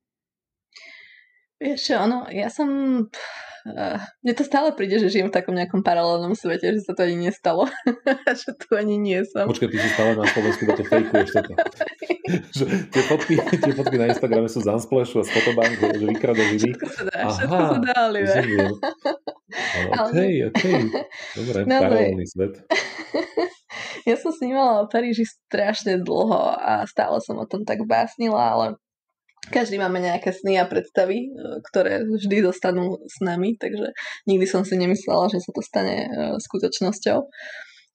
[1.63, 2.71] Vieš ono, ja som
[3.63, 7.07] Uh, mne to stále príde, že žijem v takom nejakom paralelnom svete, že sa to
[7.07, 7.71] ani nestalo.
[8.43, 9.47] že tu ani nie som.
[9.47, 11.55] Počkaj, ty si stále na Slovensku, to fejkuješ toto.
[12.59, 16.43] že tie fotky, tie fotky na Instagrame sú z Unsplashu a z Fotobank, že vykrada
[16.43, 16.75] živý.
[16.75, 18.43] Všetko sa dá, Aha, všetko sa dá, Oliver.
[19.95, 20.17] OK,
[20.51, 20.65] OK.
[21.39, 22.55] Dobre, no, paralelný svet.
[24.11, 28.67] ja som snímala o Paríži strašne dlho a stále som o tom tak básnila, ale
[29.51, 31.29] každý máme nejaké sny a predstavy, e,
[31.67, 33.91] ktoré vždy zostanú s nami, takže
[34.29, 37.19] nikdy som si nemyslela, že sa to stane e, skutočnosťou.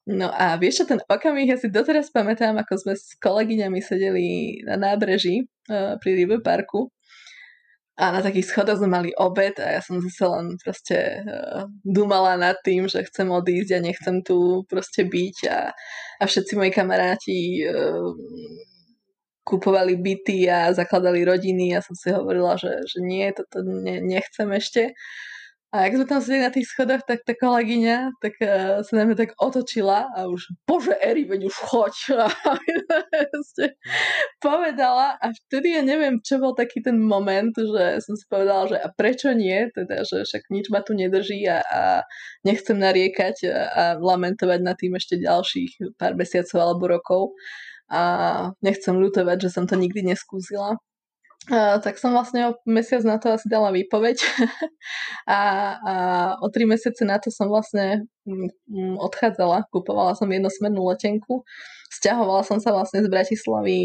[0.08, 4.60] No a vieš čo, ten okamih, ja si doteraz pamätám, ako sme s kolegyňami sedeli
[4.64, 5.44] na nábreží e,
[6.00, 6.92] pri River Parku
[7.98, 11.18] a na takých schodoch sme mali obed a ja som zase len proste
[11.82, 15.74] dumala nad tým, že chcem odísť a nechcem tu proste byť a,
[16.22, 17.66] a všetci moji kamaráti
[19.48, 24.52] kupovali byty a zakladali rodiny a som si hovorila, že, že nie, toto ne, nechcem
[24.52, 24.92] ešte.
[25.68, 29.20] A ak sme tam sedeli na tých schodoch, tak tá kolegyňa tak uh, sa mňa
[29.20, 31.94] tak otočila a už, bože Eri, veď už choď.
[34.40, 38.76] povedala a vtedy ja neviem, čo bol taký ten moment, že som si povedala, že
[38.80, 41.82] a prečo nie, teda, že však nič ma tu nedrží a, a
[42.48, 47.22] nechcem nariekať a, a lamentovať nad tým ešte ďalších pár mesiacov alebo rokov
[47.88, 48.02] a
[48.60, 50.76] nechcem ľutovať, že som to nikdy neskúsila.
[51.48, 54.20] Uh, tak som vlastne o mesiac na to asi dala výpoveď.
[55.28, 55.40] A,
[55.76, 55.94] a
[56.40, 61.44] o tri mesiace na to som vlastne mm, odchádzala, kupovala som jednosmernú letenku,
[61.92, 63.78] stiahovala som sa vlastne z Bratislavy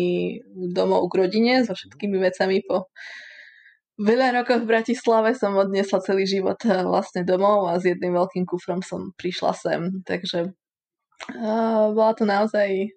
[0.72, 2.88] domov k rodine so všetkými vecami po
[4.00, 8.46] veľa rokoch v Bratislave som odniesla celý život e, vlastne domov a s jedným veľkým
[8.50, 10.50] kufrom som prišla sem, takže
[11.38, 12.90] uh, bola to naozaj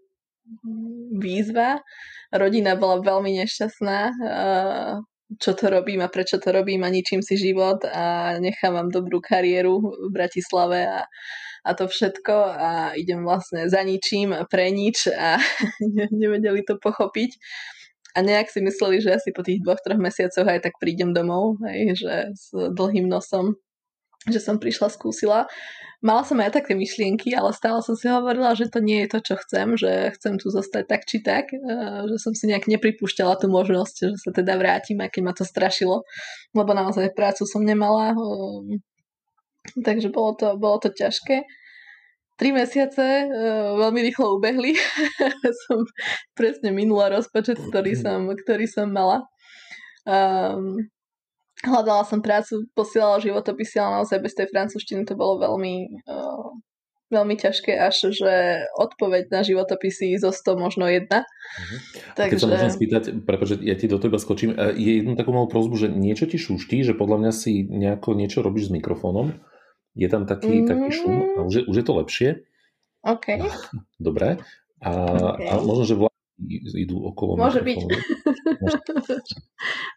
[1.17, 1.81] výzva.
[2.35, 3.99] Rodina bola veľmi nešťastná,
[5.35, 9.83] čo to robím a prečo to robím a ničím si život a nechávam dobrú kariéru
[9.83, 11.03] v Bratislave a,
[11.67, 15.43] a to všetko a idem vlastne za ničím a pre nič a
[16.23, 17.35] nevedeli to pochopiť.
[18.17, 21.61] A nejak si mysleli, že asi po tých dvoch, troch mesiacoch aj tak prídem domov,
[21.69, 23.61] hej, že s dlhým nosom,
[24.27, 25.47] že som prišla, skúsila
[26.05, 29.19] mala som aj také myšlienky, ale stále som si hovorila, že to nie je to,
[29.33, 31.59] čo chcem, že chcem tu zostať tak či tak, e,
[32.13, 36.05] že som si nejak nepripúšťala tú možnosť, že sa teda vrátim, aké ma to strašilo,
[36.53, 38.79] lebo naozaj prácu som nemala, e,
[39.81, 41.43] takže bolo to, bolo to ťažké.
[42.37, 44.77] Tri mesiace uh, veľmi rýchlo ubehli.
[45.65, 45.89] som
[46.37, 49.25] presne minula rozpočet, ktorý som, ktorý som mala.
[50.05, 50.85] Um,
[51.65, 56.53] hľadala som prácu, posielala životopisy, ale naozaj bez tej francúzštiny to bolo veľmi, uh,
[57.09, 61.25] veľmi ťažké, až že odpoveď na životopisy zo 100 možno jedna.
[61.25, 61.79] Uh-huh.
[62.19, 62.33] Takže...
[62.37, 65.49] Keď sa môžem spýtať, prepáč, ja ti do teba skočím, e, je jednu takú malú
[65.49, 69.39] prozbu, že niečo ti šuští, že podľa mňa si nejako niečo robíš s mikrofónom,
[69.97, 70.69] je tam taký, mm.
[70.69, 72.29] taký šum a už je, už je to lepšie.
[73.07, 73.27] OK.
[74.07, 74.43] Dobre.
[74.85, 75.49] A, okay.
[75.49, 75.97] a možno, že
[76.77, 77.41] idú okolo.
[77.41, 77.81] Môže byť.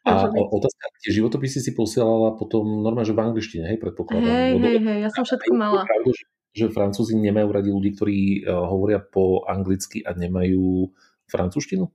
[0.08, 4.28] A otázka, tie životopisy si posielala potom normálne, že v angličtine, hej, predpokladám.
[4.28, 5.84] Hej, hej, hej, ja som všetko mala.
[5.84, 6.26] Pravdu, že,
[6.56, 10.90] že Francúzi nemajú radi ľudí, ktorí uh, hovoria po anglicky a nemajú
[11.28, 11.86] francúzštinu?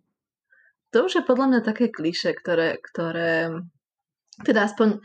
[0.95, 3.51] To už je podľa mňa také kliše, ktoré, ktoré
[4.47, 5.03] teda aspoň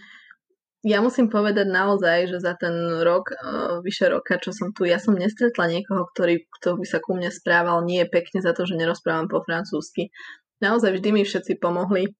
[0.79, 2.71] ja musím povedať naozaj, že za ten
[3.03, 7.03] rok, uh, vyše roka, čo som tu, ja som nestretla niekoho, ktorý, kto by sa
[7.03, 10.07] ku mne správal nie pekne za to, že nerozprávam po francúzsky.
[10.63, 12.15] Naozaj vždy mi všetci pomohli.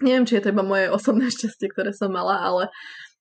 [0.00, 2.62] Neviem, či je to iba moje osobné šťastie, ktoré som mala, ale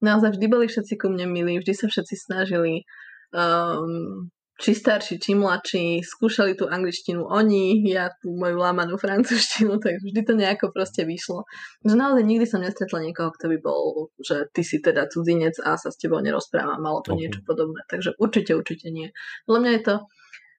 [0.06, 2.86] naozaj vždy boli všetci ku mne milí, vždy sa všetci snažili
[3.34, 4.30] um,
[4.60, 10.22] či starší, či mladší, skúšali tú angličtinu oni, ja tú moju lámanú francúzštinu, tak vždy
[10.28, 11.48] to nejako proste vyšlo.
[11.88, 15.80] Že naozaj nikdy som nestretla niekoho, kto by bol, že ty si teda cudzinec a
[15.80, 17.26] sa s tebou nerozpráva, malo to okay.
[17.26, 17.88] niečo podobné.
[17.88, 19.16] Takže určite, určite nie.
[19.48, 19.96] Podľa mňa je to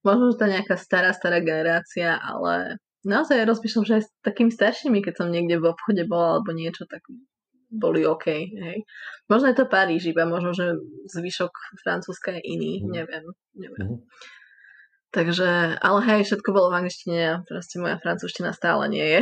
[0.01, 4.49] možno, že tá nejaká stará, stará generácia, ale naozaj ja rozpíšam, že aj s takými
[4.49, 7.05] staršími, keď som niekde v obchode bola alebo niečo, tak
[7.71, 8.27] boli OK.
[8.51, 8.83] Hej.
[9.31, 10.75] Možno je to Paríž iba, možno, že
[11.07, 12.91] zvyšok Francúzska je iný, mm.
[12.91, 13.25] neviem.
[13.55, 13.87] neviem.
[13.95, 13.99] Mm.
[15.11, 19.21] Takže, ale hej, všetko bolo v angličtine a proste moja francúzština stále nie je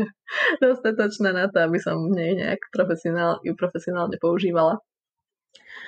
[0.62, 4.78] dostatočná na to, aby som nej nejak profesionál, ju profesionálne používala.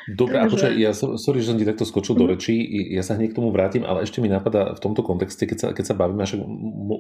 [0.08, 0.48] Dobre, Takže...
[0.48, 2.20] a počkaj, ja sorry, že som ti takto skočil mm.
[2.20, 2.32] do mhm.
[2.32, 2.54] rečí,
[2.96, 5.68] ja sa hneď k tomu vrátim, ale ešte mi napadá v tomto kontexte, keď sa,
[5.76, 6.40] keď sa bavíme, však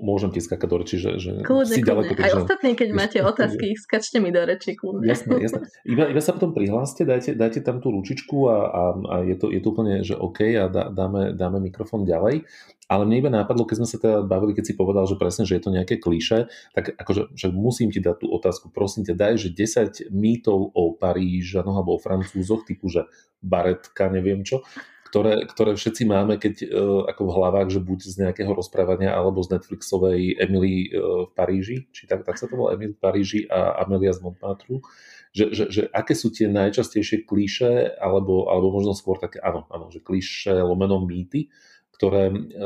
[0.04, 2.10] môžem ti skákať do rečí, že, že kľudne, si ďaleko.
[2.20, 5.08] Aj ostatní, keď máte otázky, skačte mi do rečí, kľudne.
[5.08, 5.64] Jasné, jasné.
[5.88, 9.48] Iba, iba sa potom prihláste, dajte, dajte tam tú ručičku a, a, a je, to,
[9.48, 12.44] je to úplne, že OK a dá, dáme, dáme mikrofón ďalej.
[12.88, 15.60] Ale mne iba nápadlo, keď sme sa teda bavili, keď si povedal, že presne, že
[15.60, 19.34] je to nejaké kliše, tak akože že musím ti dať tú otázku, prosím ťa, daj,
[19.36, 23.10] že 10 mýtov o Parížanoch alebo o Francúzoch, typu, že
[23.42, 24.62] baretka, neviem čo,
[25.08, 29.40] ktoré, ktoré všetci máme, keď uh, ako v hlavách, že buď z nejakého rozprávania alebo
[29.40, 33.40] z Netflixovej Emily uh, v Paríži, či tak, tak sa to volá Emily v Paríži
[33.48, 34.84] a Amelia z Montmartre,
[35.32, 39.88] že, že, že aké sú tie najčastejšie klíše, alebo, alebo možno skôr také, áno, áno,
[39.88, 41.48] že klíše lomeno mýty,
[41.96, 42.62] ktoré, e,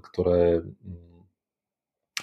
[0.00, 1.18] ktoré, mm,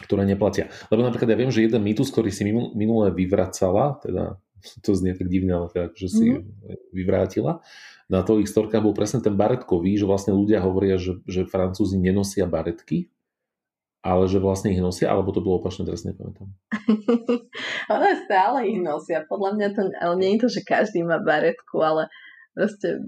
[0.07, 0.71] ktoré neplatia.
[0.87, 4.39] Lebo napríklad ja viem, že jeden mýtus, ktorý si minulé vyvracala, teda
[4.85, 6.93] to znie tak divne, ale teda, že si mm-hmm.
[6.95, 7.63] vyvrátila,
[8.11, 12.45] na tvojich storkách bol presne ten baretkový, že vlastne ľudia hovoria, že, že Francúzi nenosia
[12.45, 13.09] baretky,
[14.03, 16.51] ale že vlastne ich nosia, alebo to bolo opačne, teraz nepamätám.
[17.91, 19.23] ale stále ich nosia.
[19.23, 22.11] Podľa mňa to, ale nie je to, že každý má baretku, ale
[22.51, 22.99] proste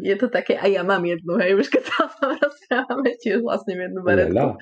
[0.00, 3.44] je to také, a ja mám jednu, hej, už keď sa o tom rozprávame, tiež
[3.44, 4.56] vlastne jednu baretku.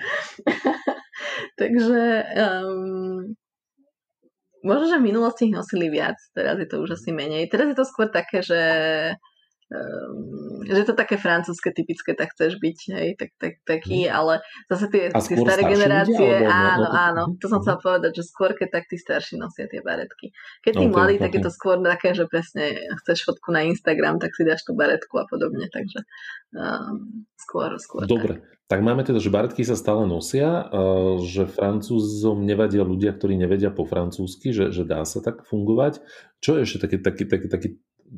[1.63, 2.03] Takže
[2.35, 3.39] um,
[4.65, 7.47] možno, že v minulosti ich nosili viac, teraz je to už asi menej.
[7.51, 8.61] Teraz je to skôr také, že
[9.69, 14.13] um, že to také francúzske typické, tak chceš byť, hej, tak, tak, taký, mhm.
[14.13, 14.35] ale
[14.69, 18.57] zase tie, tie staré generácie, ľudia, áno, no, áno, to som chcela povedať, že skôr
[18.57, 20.33] keď tak tí starší nosia tie baretky.
[20.65, 21.25] Keď tí okay, mladí, okay.
[21.29, 24.73] tak je to skôr také, že presne chceš fotku na Instagram, tak si dáš tú
[24.73, 26.01] baretku a podobne, takže
[26.57, 28.09] um, skôr, skôr.
[28.09, 28.79] Dobre, tak.
[28.79, 33.69] tak máme teda, že baretky sa stále nosia, uh, že francúzom nevadia ľudia, ktorí nevedia
[33.69, 36.01] po francúzsky, že, že dá sa tak fungovať.
[36.41, 37.69] Čo je ešte taký, taký, taký, taký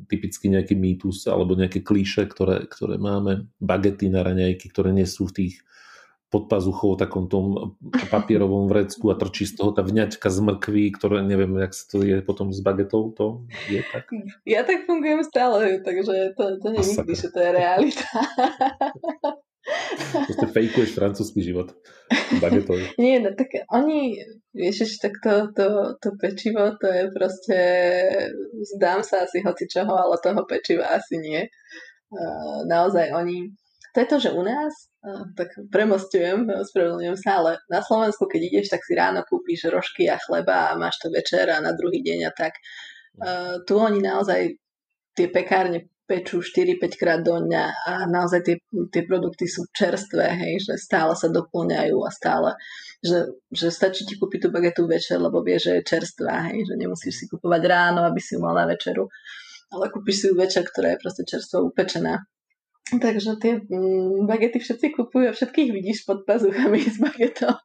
[0.07, 5.27] typicky nejaký mýtus alebo nejaké klíše, ktoré, ktoré máme, bagety na raňajky, ktoré nie sú
[5.29, 5.53] v tých
[6.31, 7.75] podpazuchov takom tom
[8.07, 12.07] papierovom vrecku a trčí z toho tá vňaťka z mrkví, ktoré neviem, jak sa to
[12.07, 14.07] je potom s bagetou, to je tak?
[14.47, 16.83] Ja tak fungujem stále, takže to, to je
[17.19, 18.07] že to je realita.
[20.11, 21.75] Proste fejkuješ francúzsky život.
[22.39, 22.91] Bagetový.
[23.03, 24.19] Nie, no tak oni,
[24.55, 25.67] vieš, tak to, to,
[25.99, 27.59] to pečivo, to je proste,
[28.75, 31.47] zdám sa asi hoci čoho, ale toho pečiva asi nie.
[32.67, 33.51] Naozaj oni,
[33.95, 34.91] to je to, že u nás,
[35.35, 40.19] tak premostujem, spravedlňujem sa, ale na Slovensku, keď ideš, tak si ráno kúpíš rožky a
[40.19, 42.59] chleba a máš to večer a na druhý deň a tak.
[43.67, 44.59] Tu oni naozaj
[45.15, 48.55] tie pekárne pečú 4-5 krát do dňa a naozaj tie,
[48.91, 52.59] tie produkty sú čerstvé, hej, že stále sa doplňajú a stále,
[52.99, 56.75] že, že stačí ti kúpiť tú bagetu večer, lebo vie, že je čerstvá, hej, že
[56.75, 59.07] nemusíš si kupovať ráno, aby si ju mal na večeru,
[59.71, 62.19] ale kúpiš si ju večer, ktorá je proste čerstvo upečená.
[62.91, 67.55] Takže tie mm, bagety všetci kupujú a všetkých vidíš pod pazuchami s bagetou.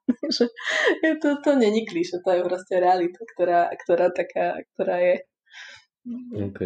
[1.02, 5.16] Je to, to není klíše, to je proste realita, ktorá, ktorá taká, ktorá je.
[6.34, 6.60] OK.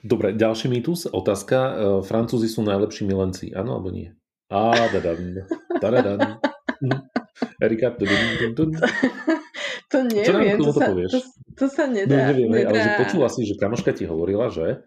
[0.00, 1.58] Dobre, ďalší mýtus, otázka.
[1.58, 1.72] E,
[2.06, 4.14] Francúzi sú najlepší milenci, áno alebo nie?
[4.50, 5.46] Á, dadan,
[5.78, 6.20] dadan.
[7.60, 8.70] Erika, dun, dun,
[9.90, 11.10] To neviem, Čo nám to, sa, povieš?
[11.10, 11.20] To,
[11.58, 12.14] to sa nedá.
[12.14, 12.70] No, neviem, nedá.
[12.70, 14.86] ale že počula si, že kamoška ti hovorila, že?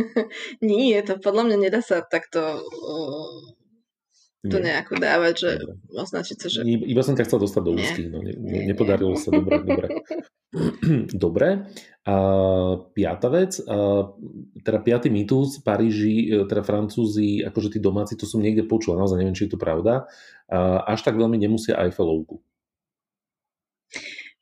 [0.60, 3.40] Nie, to podľa mňa nedá sa takto uh,
[4.44, 4.68] to nie.
[4.68, 5.50] nejako dávať, že
[5.88, 6.60] označiť sa, že...
[6.68, 9.86] Iba som ťa chcel dostať do úzkých, no ne, ne, nepodarilo sa, dobre, dobre.
[11.24, 11.48] dobre,
[12.04, 12.14] a
[12.92, 14.12] piata vec, a,
[14.60, 19.16] teda piatý mýtus, Paríži, e, teda Francúzi, akože tí domáci, to som niekde počul, naozaj
[19.16, 20.04] neviem, či je to pravda,
[20.52, 22.44] a, až tak veľmi nemusia Eiffelovku.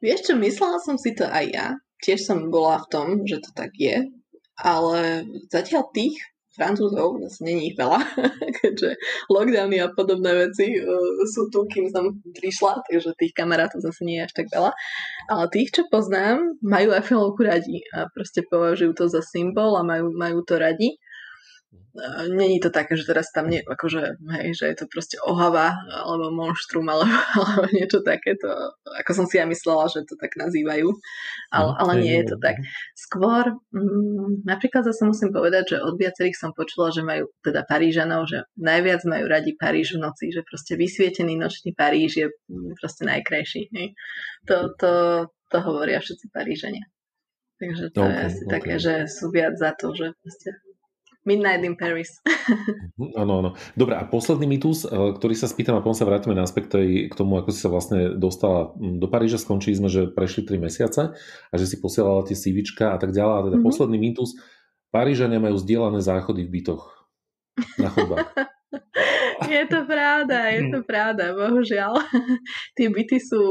[0.03, 1.67] Vieš čo, myslela som si to aj ja,
[2.03, 4.11] tiež som bola v tom, že to tak je,
[4.59, 6.19] ale zatiaľ tých
[6.53, 8.05] Francúzov, zase není ich veľa,
[8.61, 9.01] keďže
[9.33, 10.85] lockdowny a podobné veci uh,
[11.25, 14.71] sú tu, kým som prišla, takže tých kamarátov zase nie je až tak veľa.
[15.33, 20.13] Ale tých, čo poznám, majú Eiffelovku radi a proste považujú to za symbol a majú,
[20.13, 21.01] majú to radi.
[22.33, 26.33] Není to také, že teraz tam nie, akože, hej, že je to proste ohava alebo
[26.33, 28.49] monštrum alebo, alebo niečo takéto,
[28.97, 30.89] ako som si ja myslela, že to tak nazývajú,
[31.53, 32.57] ale, no, ale nie je to tak.
[32.97, 38.25] Skôr, mm, napríklad zase musím povedať, že od viacerých som počula, že majú teda Parížanov,
[38.25, 43.05] že najviac majú radi Paríž v noci, že proste vysvietený nočný Paríž je mm, proste
[43.05, 43.69] najkrajší.
[43.77, 43.89] Hej.
[44.49, 44.93] To, to,
[45.53, 46.89] to hovoria všetci Parížania.
[47.63, 48.53] Takže to okay, je asi okay.
[48.59, 50.51] také, že sú viac za to, že proste
[51.23, 52.19] Midnight in Paris.
[52.93, 53.51] Mhm, áno, áno.
[53.79, 56.75] Dobre, a posledný mýtus, eh, ktorý sa spýtam a potom sa vrátime naspäť
[57.09, 59.39] k tomu, ako si sa vlastne dostala do Paríža.
[59.39, 63.33] Skončili sme, že prešli 3 mesiace a že si posielala tie CVčka a tak ďalej.
[63.33, 63.69] A teda mm-hmm.
[63.71, 64.37] posledný mýtus,
[64.93, 67.09] Parížania majú zdieľané záchody v bytoch
[67.79, 68.29] na chodbách.
[69.59, 72.01] je to pravda, je to pravda, bohužiaľ.
[72.77, 73.43] Tie byty sú,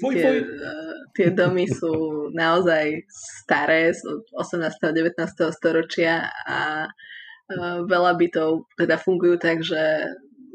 [0.00, 0.38] fuj, tie, fuj.
[0.40, 1.92] Eh, tie domy sú
[2.32, 3.04] naozaj
[3.44, 4.00] staré, z
[4.32, 4.72] 18.
[4.72, 5.52] a 19.
[5.52, 10.08] storočia a eh, veľa bytov teda fungujú tak, že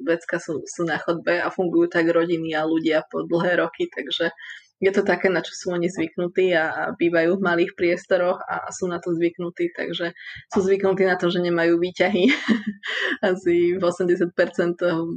[0.04, 4.32] vecka sú, sú na chodbe a fungujú tak rodiny a ľudia po dlhé roky, takže
[4.80, 8.88] je to také, na čo sú oni zvyknutí a bývajú v malých priestoroch a sú
[8.88, 10.16] na to zvyknutí, takže
[10.48, 12.32] sú zvyknutí na to, že nemajú výťahy.
[13.30, 14.32] Asi 80%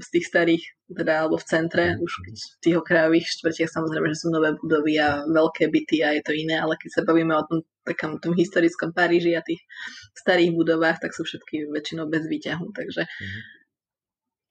[0.03, 4.35] z tých starých, teda alebo v centre, už v tých okrajových štvrtiach samozrejme, že sú
[4.35, 7.63] nové budovy a veľké byty a je to iné, ale keď sa bavíme o tom
[7.87, 9.63] takom tom historickom Paríži a tých
[10.15, 13.43] starých budovách, tak sú všetky väčšinou bez výťahu, takže mm-hmm.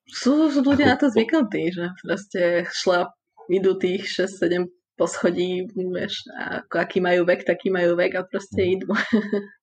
[0.07, 0.91] sú, sú ľudia Ako...
[0.91, 3.11] na to zvyknutí, že proste šla
[3.47, 4.67] idú tých 6-7
[5.01, 8.69] poschodí, vieš, ako aký majú vek, taký majú vek a proste mhm.
[8.77, 8.87] idú.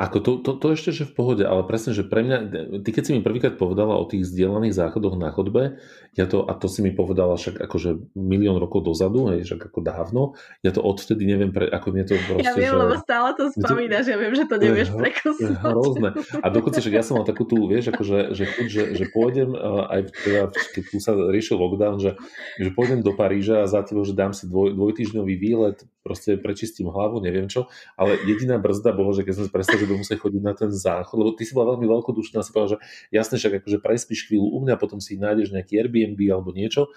[0.00, 2.36] Ako to, to, to ešte, že v pohode, ale presne, že pre mňa,
[2.80, 5.76] ty keď si mi prvýkrát povedala o tých zdieľaných záchodoch na chodbe,
[6.16, 9.80] ja to, a to si mi povedala však akože milión rokov dozadu, hej, však ako
[9.84, 10.22] dávno,
[10.64, 13.44] ja to odvtedy neviem, pre, ako mne to proste, Ja viem, že, lebo stále to
[13.52, 15.56] spomínaš, ja viem, že to nevieš prekusnúť.
[15.60, 16.08] Hrozné.
[16.40, 19.52] A dokonca, že ja som mal takú tú, vieš, akože, že, že, že pôjdem,
[19.84, 22.16] aj teda, keď tu sa riešil lockdown, že,
[22.56, 26.88] že pôjdem do Paríža a za tebou, že dám si dvoj, dvojtýždňový výlet, proste prečistím
[26.88, 30.42] hlavu, neviem čo, ale jediná brzda bolo, že keď som si predstavil, že musieť chodiť
[30.42, 32.78] na ten záchod, lebo ty si bola veľmi veľkodušná, si povedal, že
[33.12, 36.88] jasne, však akože prespíš chvíľu u mňa, potom si nájdeš nejaký Airbnb alebo niečo,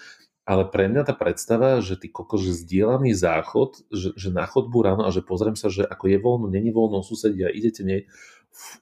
[0.44, 4.76] ale pre mňa tá predstava, že ty koko, že zdieľaný záchod, že, že na chodbu
[4.84, 8.04] ráno a že pozriem sa, že ako je voľno, není voľno, susedia, idete, nie,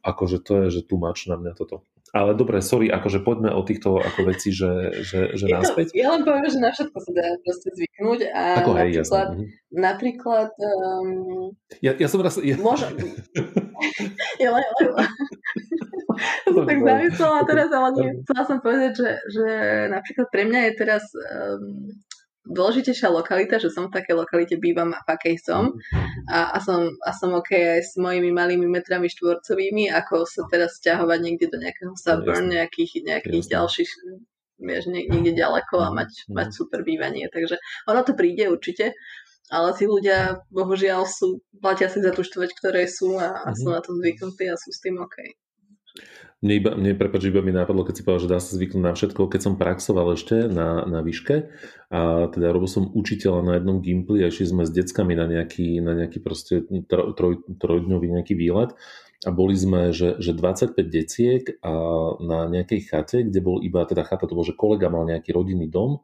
[0.02, 1.87] akože to je, že tu mač na mňa toto.
[2.12, 5.96] Ale dobre, sorry, akože poďme o týchto ako veci, že, že, že náspäť.
[5.96, 9.25] Ja len poviem, že na všetko sa dá proste zvyknúť a ako hej, napríklad, jasne.
[9.33, 9.46] Mhm.
[9.72, 11.11] napríklad um,
[11.81, 12.37] ja, ja som raz...
[12.37, 12.61] Ja...
[12.61, 12.92] Môžem.
[14.44, 15.09] ja len, len,
[16.53, 19.48] som tak zamyslela teraz, ale nie, chcela som povedať, že, že
[19.88, 21.96] napríklad pre mňa je teraz um,
[22.42, 25.70] dôležitejšia lokalita, že som v takej lokalite bývam a v akej som
[26.26, 30.83] a, a, som, a som ok aj s mojimi malými metrami štvorcovými, ako sa teraz
[30.83, 33.90] stiahovať niekde do nejakého suburn, nejakých, nejakých ďalších
[34.62, 36.35] vieš, niekde ďaleko a mať, mm.
[36.38, 37.26] mať super bývanie.
[37.31, 37.59] Takže
[37.90, 38.94] ono to príde určite,
[39.50, 43.68] ale tí ľudia bohužiaľ sú, platia si za tú štvrť, ktoré sú a, a sú
[43.68, 43.74] mhm.
[43.74, 45.18] na to zvyknutí a sú s tým OK.
[46.42, 48.98] Mne, iba, mne prepáč, iba mi napadlo, keď si povedal, že dá sa zvyknúť na
[48.98, 49.31] všetko.
[49.31, 51.46] Keď som praxoval ešte na, na výške,
[51.94, 55.78] a teda robil som učiteľa na jednom gimpli a išli sme s deckami na nejaký,
[55.78, 58.74] na nejaký proste troj, troj, trojdňový nejaký výlet
[59.22, 61.74] a boli sme, že, že 25 deciek a
[62.18, 65.70] na nejakej chate, kde bol iba, teda chata, to bol, že kolega mal nejaký rodinný
[65.70, 66.02] dom,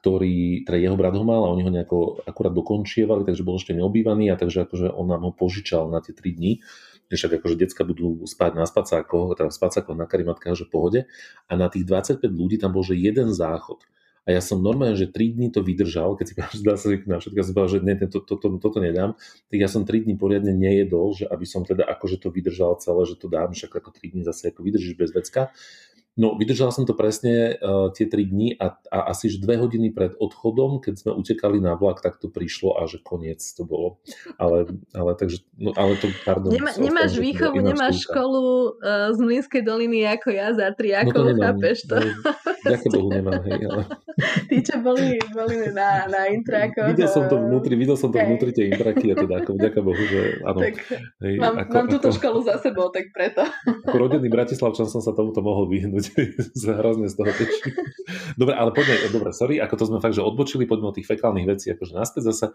[0.00, 3.76] ktorý, teda jeho brat ho mal a oni ho nejako akurát dokončievali, takže bol ešte
[3.76, 6.64] neobývaný a takže akože on nám ho požičal na tie 3 dní
[7.12, 11.04] však akože decka budú spať na spacákoch, teda v spacákoch na karimatkách, že pohode.
[11.48, 13.84] A na tých 25 ľudí tam bol, že jeden záchod.
[14.24, 16.86] A ja som normálne, že 3 dní to vydržal, keď si povedal, že dá sa
[16.88, 19.12] na všetko, som povedal, že ne, to, to, to, toto nedám,
[19.52, 23.04] tak ja som 3 dní poriadne nejedol, že aby som teda akože to vydržal celé,
[23.04, 25.52] že to dám, však ako 3 dní zase ako vydržíš bez vecka.
[26.14, 29.90] No, vydržal som to presne uh, tie 3 dní a, a asi že 2 hodiny
[29.90, 33.98] pred odchodom, keď sme utekali na vlak, tak to prišlo a že koniec to bolo.
[34.38, 36.54] Ale, ale takže, no, ale to, pardon.
[36.54, 38.14] Nema, nemáš tom, výchovu, nemáš škúka.
[38.14, 38.42] školu
[38.78, 41.96] uh, z Mlínskej doliny ako ja za triákov, no to nemám, chápeš to?
[42.64, 43.82] Ďakujem Bohu nemám, hej, ale...
[44.46, 46.86] Tí, čo boli, boli na, na intrákoch.
[46.94, 48.30] Videl som to vnútri, videl som to okay.
[48.30, 50.58] vnútri tie intráky a teda ako vďaka Bohu, že áno.
[50.62, 50.74] Tak,
[51.26, 53.42] hej, mám, ako, mám túto ako, školu za sebou, tak preto.
[53.90, 56.03] Ako rodený Bratislavčan som sa tomuto mohol vyhnúť
[56.64, 57.72] sa hrozne z toho teším.
[58.40, 61.46] dobre, ale poďme, dobre, sorry, ako to sme fakt, že odbočili, poďme od tých fekálnych
[61.48, 62.46] vecí, akože naspäť zase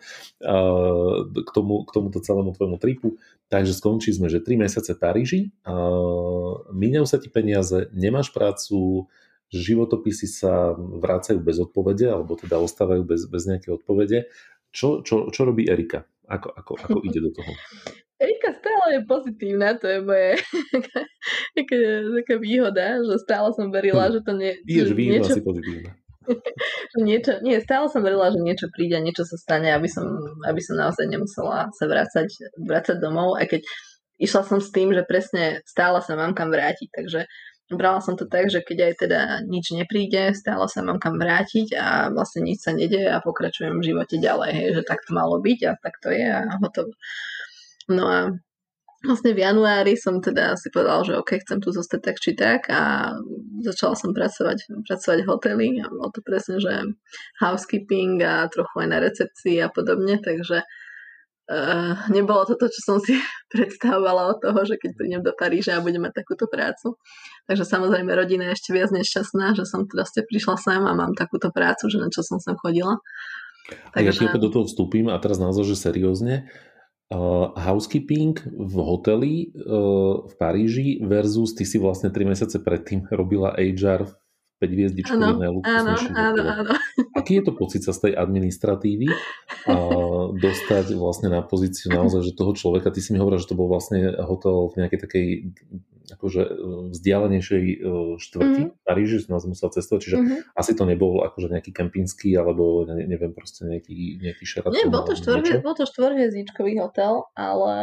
[0.46, 3.18] uh, k, tomu, k tomuto celému tvojmu tripu.
[3.50, 9.10] Takže skončili sme, že 3 mesiace v Paríži, uh, míňajú sa ti peniaze, nemáš prácu,
[9.50, 14.30] životopisy sa vrácajú bez odpovede, alebo teda ostávajú bez, bez nejaké odpovede.
[14.70, 16.06] Čo, čo, čo robí Erika?
[16.30, 17.52] Ako, ako, ako ide do toho?
[18.20, 20.30] Erika stále je pozitívna, to je moje
[21.56, 21.82] taká,
[22.20, 24.12] taká výhoda, že stále som verila, hm.
[24.12, 24.52] že to nie...
[24.68, 25.40] Je niečo...
[25.40, 25.96] asi pozitívna.
[27.10, 30.06] niečo, nie, stále som verila, že niečo príde, niečo sa stane, aby som,
[30.46, 32.28] aby som naozaj nemusela sa vrácať,
[32.60, 33.62] vrácať domov, aj keď
[34.20, 37.26] išla som s tým, že presne stále sa mám kam vrátiť, takže
[37.72, 41.78] brala som to tak, že keď aj teda nič nepríde, stále sa mám kam vrátiť
[41.78, 45.38] a vlastne nič sa nedeje a pokračujem v živote ďalej, hej, že tak to malo
[45.38, 46.94] byť a tak to je a hotovo.
[47.90, 48.20] No a
[49.04, 52.68] vlastne v januári som teda si povedala, že ok, chcem tu zostať tak či tak
[52.68, 53.16] a
[53.64, 56.84] začala som pracovať, pracovať v hoteli a bolo to presne, že
[57.40, 60.68] housekeeping a trochu aj na recepcii a podobne, takže
[61.48, 63.16] uh, nebolo to to, čo som si
[63.54, 67.00] predstavovala od toho, že keď prídem do Paríža a budem mať takúto prácu.
[67.48, 71.16] Takže samozrejme rodina je ešte viac nešťastná, že som teda ste prišla sem a mám
[71.16, 73.00] takúto prácu, že na čo som sem chodila.
[73.96, 73.96] Takže...
[73.96, 76.50] A ja ti opäť do toho vstúpim a teraz naozaj, že seriózne.
[77.10, 83.58] Uh, housekeeping v hoteli uh, v Paríži versus ty si vlastne 3 mesiace predtým robila
[83.58, 84.14] HR v
[84.62, 86.70] 5 hviezdičkový najluxusnejší áno.
[87.20, 89.10] Aký je to pocit sa z tej administratívy
[89.66, 89.76] a
[90.38, 93.72] dostať vlastne na pozíciu naozaj, že toho človeka, ty si mi hovoril, že to bol
[93.72, 95.28] vlastne hotel v nejakej takej
[96.16, 96.52] akože e,
[96.96, 97.78] vzdialenejšej e,
[98.18, 98.86] štvrti mm-hmm.
[98.88, 100.40] Paríži, som nás musel cestovať, čiže mm-hmm.
[100.58, 104.74] asi to nebol akože nejaký kempinský alebo ne, neviem proste nejaký, nejaký šeraton.
[104.74, 107.74] Nie, bol to, štvorhe, bol to štvorhviezdičkový hotel, ale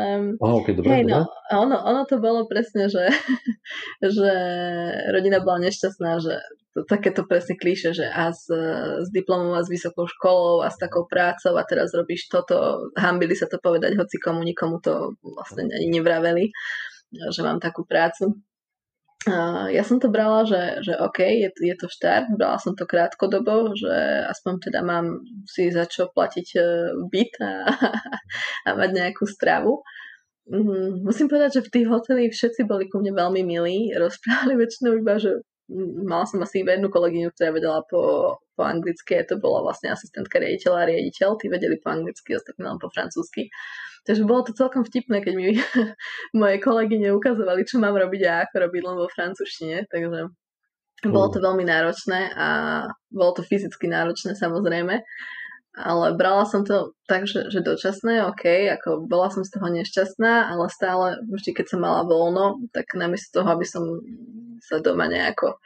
[0.40, 3.10] oh, okay, dobre, hej, no, ono, ono to bolo presne, že,
[4.16, 4.32] že
[5.14, 6.34] rodina bola nešťastná, že
[6.76, 8.52] to, takéto presne klíše, že a s,
[9.00, 13.32] s diplomom a s vysokou školou a s takou prácou a teraz robíš toto, hambili
[13.32, 16.52] sa to povedať hoci komu, nikomu to vlastne ani nevraveli,
[17.12, 18.36] že mám takú prácu.
[19.74, 23.74] Ja som to brala, že, že OK, je, je to štart, brala som to krátkodobo,
[23.74, 23.90] že
[24.30, 25.18] aspoň teda mám
[25.50, 27.66] si za čo platiť uh, byt a,
[28.66, 29.82] a mať nejakú stravu.
[30.46, 34.94] Mm, musím povedať, že v tých hoteli všetci boli ku mne veľmi milí, rozprávali väčšinou
[34.94, 35.42] iba, že
[36.06, 40.40] mala som asi iba jednu kolegyňu, ktorá vedela po, po anglicky, to bola vlastne asistentka
[40.40, 43.52] riaditeľa a riaditeľ, tí vedeli po anglicky, ostatní len po francúzsky.
[44.08, 45.60] Takže bolo to celkom vtipné, keď mi
[46.40, 50.32] moje kolegyne ukazovali, čo mám robiť a ako robiť len vo francúzštine, takže
[51.04, 52.48] bolo to veľmi náročné a
[53.12, 55.04] bolo to fyzicky náročné samozrejme,
[55.76, 60.48] ale brala som to tak, že, že dočasné, OK, ako bola som z toho nešťastná,
[60.48, 63.84] ale stále vždy, keď som mala voľno, tak namiesto toho, aby som
[64.64, 65.60] sa doma nejako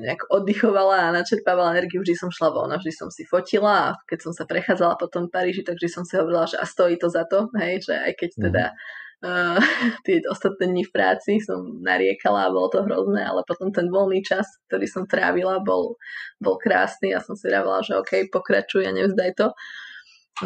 [0.00, 3.96] nejak oddychovala a načerpávala energiu, vždy som šla von a vždy som si fotila a
[4.06, 6.96] keď som sa prechádzala po tom Paríži, tak vždy som si hovorila, že a stojí
[6.96, 9.58] to za to, hej, že aj keď teda mm uh,
[10.06, 14.22] tie ostatné dni v práci som nariekala a bolo to hrozné, ale potom ten voľný
[14.22, 15.98] čas, ktorý som trávila, bol,
[16.38, 19.48] bol krásny a som si vravela, že OK, pokračuj a nevzdaj to.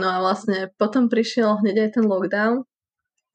[0.01, 2.65] No a vlastne potom prišiel hneď aj ten lockdown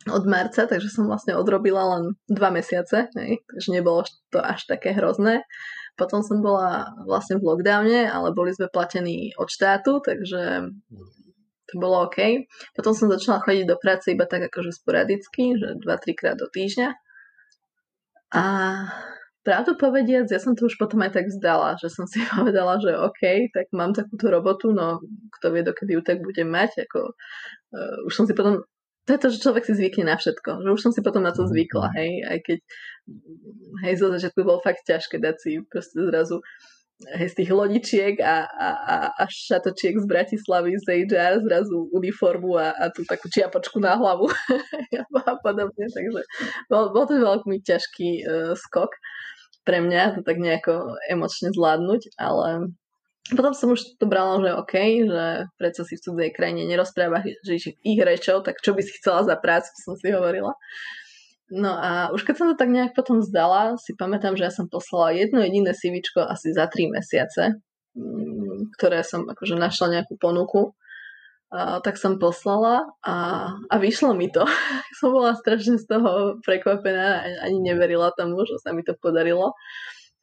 [0.09, 4.95] od marca, takže som vlastne odrobila len dva mesiace, hej, takže nebolo to až také
[4.95, 5.43] hrozné.
[5.97, 10.69] Potom som bola vlastne v lockdowne, ale boli sme platení od štátu, takže
[11.67, 12.47] to bolo OK.
[12.77, 16.89] Potom som začala chodiť do práce iba tak akože sporadicky, že 2-3 krát do týždňa.
[18.37, 18.43] A
[19.47, 22.91] pravdu povediac, ja som to už potom aj tak vzdala, že som si povedala, že
[22.95, 24.99] OK, tak mám takúto robotu, no
[25.39, 26.87] kto vie, dokedy ju tak budem mať.
[26.87, 28.63] Ako, uh, už som si potom
[29.07, 30.67] to je to, že človek si zvykne na všetko.
[30.67, 32.27] Že už som si potom na to zvykla, hej.
[32.27, 32.59] Aj keď,
[33.87, 36.43] hej, zo začiatku bolo fakt ťažké dať si proste zrazu
[37.15, 42.59] hej, z tých lodičiek a, a, a, a šatočiek z Bratislavy z HR zrazu uniformu
[42.59, 44.27] a, a tú takú čiapočku na hlavu
[45.23, 45.87] a podobne.
[45.87, 46.21] Takže
[46.67, 48.91] bol, bol to veľmi ťažký uh, skok
[49.67, 52.71] pre mňa to tak nejako emočne zvládnuť, ale
[53.33, 54.73] potom som už to brala, že OK,
[55.03, 55.23] že
[55.59, 57.27] predsa si v cudzej krajine nerozprávaš
[57.83, 60.55] ich rečou, tak čo by si chcela za prácu, som si hovorila.
[61.47, 64.67] No a už keď som to tak nejak potom zdala, si pamätám, že ja som
[64.67, 67.63] poslala jedno jediné CVčko asi za 3 mesiace,
[67.95, 70.75] mm, ktoré som akože našla nejakú ponuku.
[71.47, 73.15] A, tak som poslala a,
[73.55, 74.43] a vyšlo mi to.
[74.99, 79.55] som bola strašne z toho prekvapená, ani neverila tomu, že sa mi to podarilo.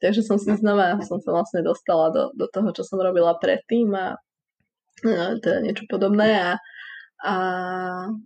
[0.03, 3.95] Takže som si znova, som sa vlastne dostala do, do toho, čo som robila predtým
[3.95, 4.19] a,
[5.07, 6.51] a teda niečo podobné a,
[7.23, 7.35] a,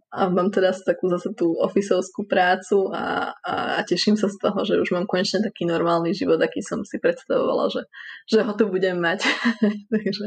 [0.09, 4.59] a mám teraz takú zase tú ofisovskú prácu a, a, a teším sa z toho,
[4.65, 7.81] že už mám konečne taký normálny život, aký som si predstavovala, že,
[8.25, 9.23] že ho tu budem mať.
[9.93, 10.25] takže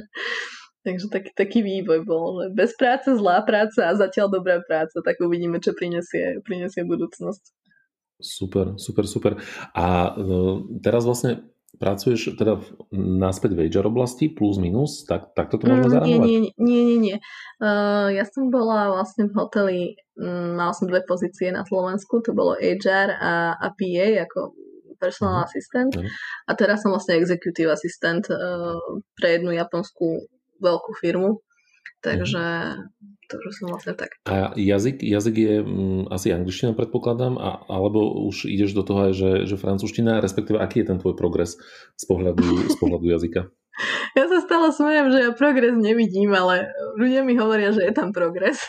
[0.83, 5.23] takže taký, taký vývoj bol, že bez práce zlá práca a zatiaľ dobrá práca, tak
[5.23, 7.62] uvidíme, čo prinesie, prinesie budúcnosť.
[8.23, 9.33] Super, super, super.
[9.75, 11.53] A no, teraz vlastne
[11.83, 12.63] pracuješ teda
[12.95, 16.27] náspäť v HR oblasti plus minus, tak, tak toto môžeme mm, zareagovať?
[16.29, 16.99] Nie, nie, nie, nie.
[17.01, 17.17] nie.
[17.59, 19.81] Uh, ja som bola vlastne v hoteli,
[20.15, 24.55] um, mala som dve pozície na Slovensku, to bolo HR a, a PA ako
[25.03, 25.49] personal uh-huh.
[25.51, 26.07] assistant uh-huh.
[26.47, 28.79] a teraz som vlastne executive assistant uh,
[29.19, 30.23] pre jednu japonskú
[30.63, 31.43] veľkú firmu,
[31.99, 32.39] takže
[32.79, 33.22] uh-huh.
[33.33, 34.21] Takže som vlastne tak.
[34.29, 39.09] A jazyk, jazyk je m, mm, asi angličtina, predpokladám, a, alebo už ideš do toho
[39.09, 41.57] aj, že, že francúzština, respektíve aký je ten tvoj progres
[41.97, 43.49] z pohľadu, z pohľadu jazyka?
[44.19, 46.69] Ja sa stále smejem, že ja progres nevidím, ale
[47.01, 48.61] ľudia mi hovoria, že je tam progres.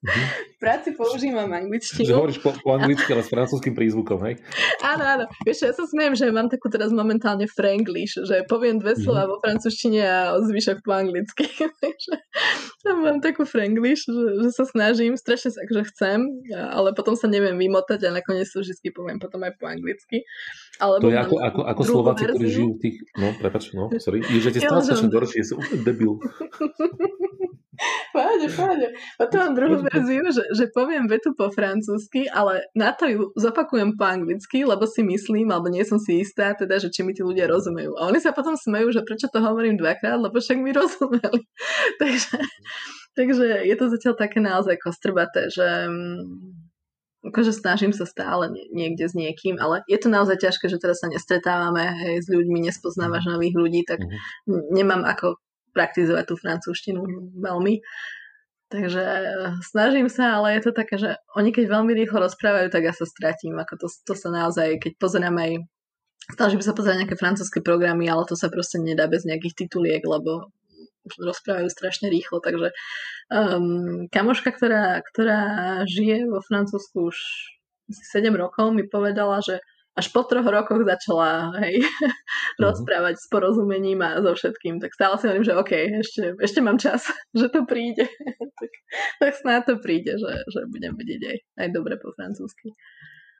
[0.00, 0.24] Mhm.
[0.56, 2.06] v práci používam angličtinu.
[2.06, 4.34] Že hovoríš po, po anglicky, ale s francúzským prízvukom, hej?
[4.84, 5.24] Áno, áno.
[5.42, 9.00] Vieš, ja sa smejem, že mám takú teraz momentálne franglish, že poviem dve mhm.
[9.02, 11.46] slova vo francúzštine a zvyšok po anglicky.
[12.80, 16.18] Mám takú franglish, že, že sa snažím, strašne sa akože chcem,
[16.52, 20.24] ale potom sa neviem vymotať a nakoniec to vždy poviem potom aj po anglicky.
[20.80, 22.96] Alebo to je ako, ako, ako Slováci, ktorí žijú v tých...
[23.20, 24.19] No, prepač, no, sorry.
[24.28, 26.12] Je, že ti do je som úplne debil.
[28.12, 28.92] Páde, páde.
[29.16, 33.96] Potom mám druhú verziu, že, že poviem vetu po francúzsky, ale na to ju zopakujem
[33.96, 37.24] po anglicky, lebo si myslím, alebo nie som si istá, teda, že či mi tí
[37.24, 37.96] ľudia rozumejú.
[37.96, 41.40] A oni sa potom smejú, že prečo to hovorím dvakrát, lebo však mi rozumeli.
[42.02, 42.36] takže,
[43.16, 46.69] takže je to zatiaľ také naozaj kostrbaté, že mm,
[47.20, 51.12] akože snažím sa stále niekde s niekým, ale je to naozaj ťažké, že teraz sa
[51.12, 53.32] nestretávame hej, s ľuďmi, nespoznávaš mhm.
[53.36, 54.72] nových ľudí, tak mm-hmm.
[54.72, 55.36] nemám ako
[55.76, 57.00] praktizovať tú francúzštinu
[57.38, 57.84] veľmi.
[58.70, 62.86] Takže eh, snažím sa, ale je to také, že oni keď veľmi rýchlo rozprávajú, tak
[62.86, 63.58] ja sa stratím.
[63.58, 65.66] Ako to, to sa naozaj, keď pozerám aj
[66.34, 70.54] snažím sa pozerať nejaké francúzske programy, ale to sa proste nedá bez nejakých tituliek, lebo
[71.06, 72.72] rozprávajú strašne rýchlo, takže
[73.32, 75.40] um, kamoška, ktorá, ktorá
[75.88, 77.18] žije vo Francúzsku už
[77.90, 79.58] 7 rokov, mi povedala, že
[79.98, 82.12] až po troch rokoch začala hej, uh-huh.
[82.64, 84.78] rozprávať s porozumením a so všetkým.
[84.78, 88.06] Tak stále si hovorím, že OK, ešte, ešte mám čas, že to príde.
[88.60, 88.72] tak,
[89.18, 92.72] tak snáď to príde, že, že budem vedieť aj, aj dobre po francúzsky.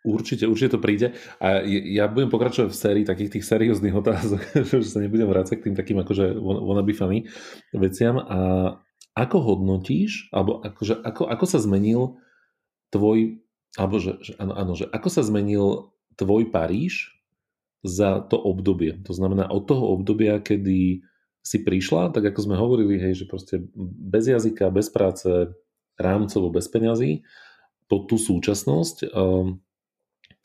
[0.01, 1.13] Určite, určite to príde.
[1.45, 4.41] A ja budem pokračovať v sérii takých tých serióznych otázok,
[4.81, 7.29] že sa nebudem vrácať k tým takým akože wannabe funny
[7.77, 8.17] veciam.
[8.17, 8.39] A
[9.13, 12.17] ako hodnotíš, alebo akože, ako, ako sa zmenil
[12.89, 13.45] tvoj,
[13.77, 17.13] alebo že, že áno, áno, že ako sa zmenil tvoj Paríž
[17.85, 19.01] za to obdobie.
[19.05, 21.05] To znamená od toho obdobia, kedy
[21.41, 25.29] si prišla, tak ako sme hovorili, hej, že proste bez jazyka, bez práce,
[25.97, 27.25] rámcovo, bez peňazí,
[27.89, 29.61] po tú súčasnosť, um,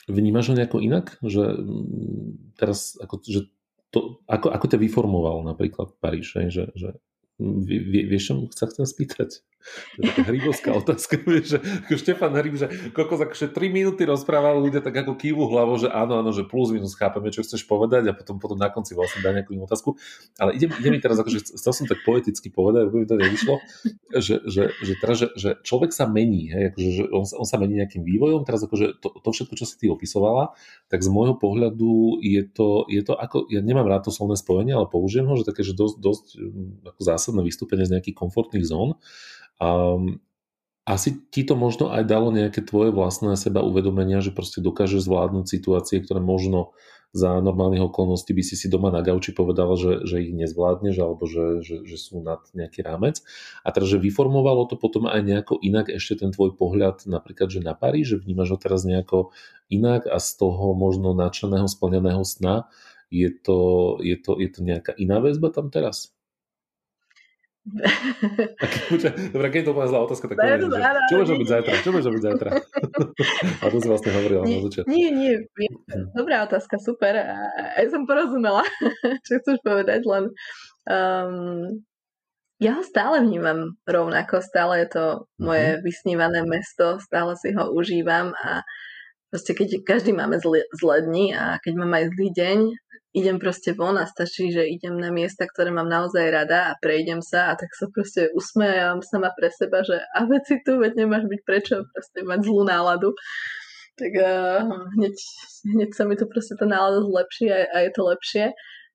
[0.06, 1.18] Vnímaš ho nejako inak?
[1.26, 3.50] Že mm, teraz, ako, že
[3.90, 6.38] to, ako, ako ťa vyformoval napríklad Paríž?
[6.38, 6.90] Že, že
[7.36, 9.44] Vie, vieš, čo sa chcem spýtať?
[9.98, 14.08] To je taká hrybovská otázka, vieš, že ako Štefan Hryb, že kokos akože 3 minúty
[14.08, 17.68] rozprával ľudia tak ako kývu hlavou, že áno, áno, že plus minus chápeme, čo chceš
[17.68, 20.00] povedať a potom, potom na konci vlastne dá nejakú inú otázku.
[20.40, 23.56] Ale ide, ide mi teraz, akože chcel som tak poeticky povedať, aby mi to nevyšlo,
[24.16, 27.60] že, že, že, teraz, že, že človek sa mení, hej, akože, že on, on sa
[27.60, 30.56] mení nejakým vývojom, teraz akože to, to všetko, čo si ty opisovala,
[30.88, 34.72] tak z môjho pohľadu je to, je to ako, ja nemám rád to slovné spojenie,
[34.72, 36.26] ale použijem ho, že také, že dosť, dosť
[36.86, 39.02] ako zás zásadné vystúpenie z nejakých komfortných zón.
[39.62, 39.68] A
[40.86, 45.46] asi ti to možno aj dalo nejaké tvoje vlastné seba uvedomenia, že proste dokážeš zvládnuť
[45.50, 46.78] situácie, ktoré možno
[47.16, 51.24] za normálnych okolností by si si doma na gauči povedal, že, že ich nezvládneš alebo
[51.24, 53.24] že, že, že sú nad nejaký rámec.
[53.64, 57.64] A teraz, že vyformovalo to potom aj nejako inak ešte ten tvoj pohľad napríklad, že
[57.64, 59.32] na Paríž, že vnímaš ho teraz nejako
[59.72, 62.68] inak a z toho možno načaného, splneného sna
[63.08, 63.60] je to,
[64.04, 66.15] je, to, je to nejaká iná väzba tam teraz?
[69.34, 71.74] Dobre, keď to bola zlá otázka, tak poviem, že čo môže byť zajtra?
[71.82, 72.50] Čo môže byť zajtra?
[73.62, 74.90] A to si vlastne hovorila nie, na začiatku.
[74.94, 75.34] Nie, nie,
[76.14, 77.18] dobrá otázka, super.
[77.18, 78.62] Aj som porozumela,
[79.26, 80.30] čo chceš povedať, len
[80.86, 81.82] um,
[82.62, 85.06] ja ho stále vnímam rovnako, stále je to
[85.42, 85.82] moje uh-huh.
[85.82, 88.62] vysnívané mesto, stále si ho užívam a
[89.34, 92.60] proste keď každý máme zle, zle dni a keď mám aj zlý deň,
[93.16, 97.24] idem proste von a stačí, že idem na miesta, ktoré mám naozaj rada a prejdem
[97.24, 101.24] sa a tak sa proste usmejam sama pre seba, že a veci tu, veď nemáš
[101.32, 103.16] byť prečo proste mať zlú náladu.
[103.96, 104.68] Tak uh,
[105.00, 105.16] hneď,
[105.72, 108.46] hneď sa mi to proste tá nálada zlepší a, a je to lepšie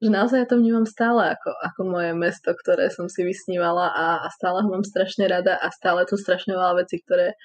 [0.00, 4.24] že naozaj ja to vnímam stále ako, ako moje mesto, ktoré som si vysnívala a,
[4.24, 7.36] a stále ho mám strašne rada a stále tu strašne veľa vecí, ktoré,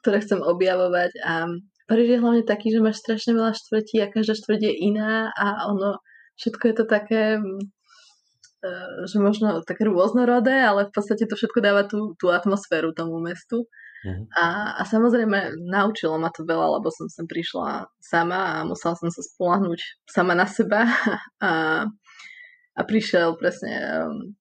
[0.00, 1.60] ktoré chcem objavovať a
[1.90, 5.66] Paríž je hlavne taký, že máš strašne veľa štvrtí a každá štvrť je iná a
[5.66, 5.98] ono
[6.40, 7.60] všetko je to také, mm,
[8.64, 8.72] e,
[9.04, 13.68] že možno také rôznorodé, ale v podstate to všetko dáva tú, tú atmosféru tomu mestu.
[14.00, 14.24] Uh-huh.
[14.32, 19.12] A, a samozrejme naučilo ma to veľa, lebo som sem prišla sama a musela som
[19.12, 20.88] sa spolahnúť sama na seba
[21.44, 21.84] a,
[22.72, 23.76] a prišiel presne
[24.08, 24.32] um,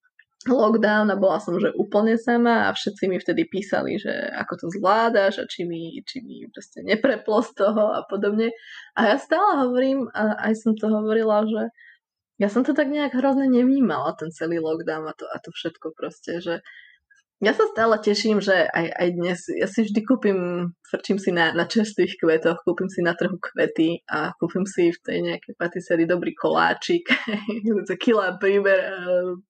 [0.47, 4.65] lockdown a bola som že úplne sama a všetci mi vtedy písali, že ako to
[4.79, 8.55] zvládaš a či mi, či mi proste nepreplo z toho a podobne.
[8.95, 11.67] A ja stále hovorím, a aj som to hovorila, že
[12.39, 15.91] ja som to tak nejak hrozne nevnímala, ten celý lockdown a to, a to všetko
[15.91, 16.63] proste, že
[17.39, 20.39] ja sa stále teším, že aj, aj dnes, ja si vždy kúpim,
[20.83, 24.99] frčím si na, na čerstvých kvetoch, kúpim si na trhu kvety a kúpim si v
[24.99, 27.07] tej nejakej patisérii dobrý koláčik,
[27.87, 28.91] za kila príber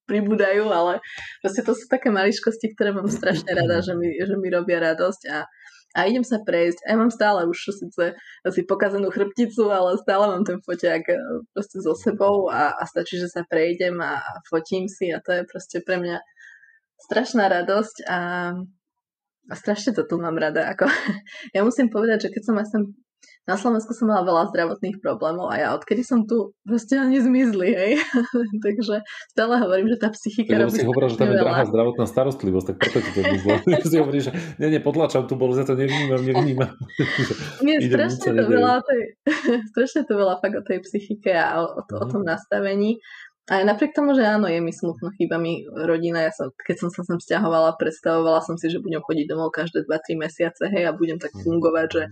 [0.05, 1.01] pribúdajú, ale
[1.41, 5.21] proste to sú také maličkosti, ktoré mám strašne rada, že mi, že mi robia radosť
[5.33, 5.49] a,
[5.97, 6.85] a idem sa prejsť.
[6.85, 8.13] A ja mám stále už síce
[8.45, 11.15] asi pokazenú chrbticu, ale stále mám ten foťák e,
[11.49, 15.41] proste so sebou a, a stačí, že sa prejdem a, fotím si a to je
[15.49, 16.21] proste pre mňa
[17.09, 18.19] strašná radosť a,
[19.49, 20.69] a strašne to tu mám rada.
[20.69, 20.85] Ako,
[21.55, 22.83] ja musím povedať, že keď som aj sem
[23.47, 27.69] na Slovensku som mala veľa zdravotných problémov a ja odkedy som tu proste ani zmizli,
[27.73, 27.91] hej.
[28.65, 29.01] Takže
[29.33, 32.75] stále hovorím, že tá psychika robí si hovorila, že tam je drahá zdravotná starostlivosť, tak
[32.77, 33.51] preto ti to zmizlo.
[33.89, 34.31] si hovoríš, že
[34.61, 36.71] nie, nie, potlačam tu bol, za to nevnímam, nevnímam.
[37.65, 39.01] Nie, strašne to, veľa tej,
[39.73, 42.05] strašne to veľa fakt o tej psychike a o, o, to, uh-huh.
[42.05, 42.29] o tom mhm.
[42.35, 43.01] nastavení.
[43.49, 46.21] A napriek tomu, že áno, je mi smutno, chýba mi rodina.
[46.21, 49.89] Ja som, keď som sa sem stiahovala, predstavovala som si, že budem chodiť domov každé
[49.89, 51.41] 2-3 mesiace, hej, a budem tak mhm.
[51.41, 52.03] fungovať, že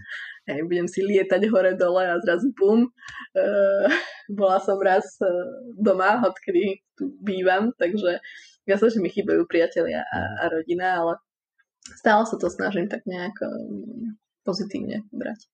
[0.49, 2.89] hej, budem si lietať hore-dole a zrazu bum.
[3.37, 3.85] Uh,
[4.33, 5.29] bola som raz uh,
[5.77, 8.17] doma, odkedy tu bývam, takže
[8.65, 11.21] ja sa, že mi chýbajú priatelia a, a rodina, ale
[12.01, 15.45] stále sa to snažím tak nejak um, pozitívne brať.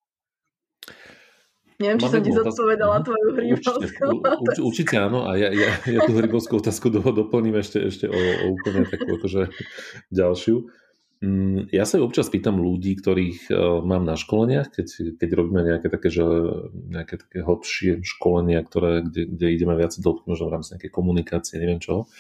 [1.84, 6.16] Neviem, či som ti zodpovedala tvoju hrybovskú určite, určite áno a ja, ja, ja tú
[6.16, 9.52] hrybovskú otázku do, doplním ešte, ešte o, o úplne takú akože
[10.08, 10.64] ďalšiu.
[11.24, 15.88] Mm, ja sa občas pýtam ľudí, ktorých uh, mám na školeniach, keď, keď robíme nejaké
[15.88, 16.24] také, že,
[16.72, 21.64] nejaké také hlbšie školenia, ktoré, kde, kde ideme viac do možno v rámci nejakej komunikácie,
[21.64, 22.12] neviem čo,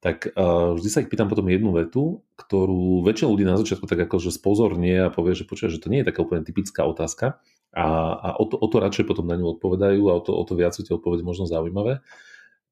[0.00, 4.08] tak uh, vždy sa ich pýtam potom jednu vetu, ktorú väčšina ľudí na začiatku tak
[4.08, 7.44] akože spozornie a povie, že počuje, že to nie je taká úplne typická otázka,
[7.76, 10.44] a, a o, to, o to radšej potom na ňu odpovedajú a o to, o
[10.44, 12.00] to viac sú tie odpovede možno zaujímavé.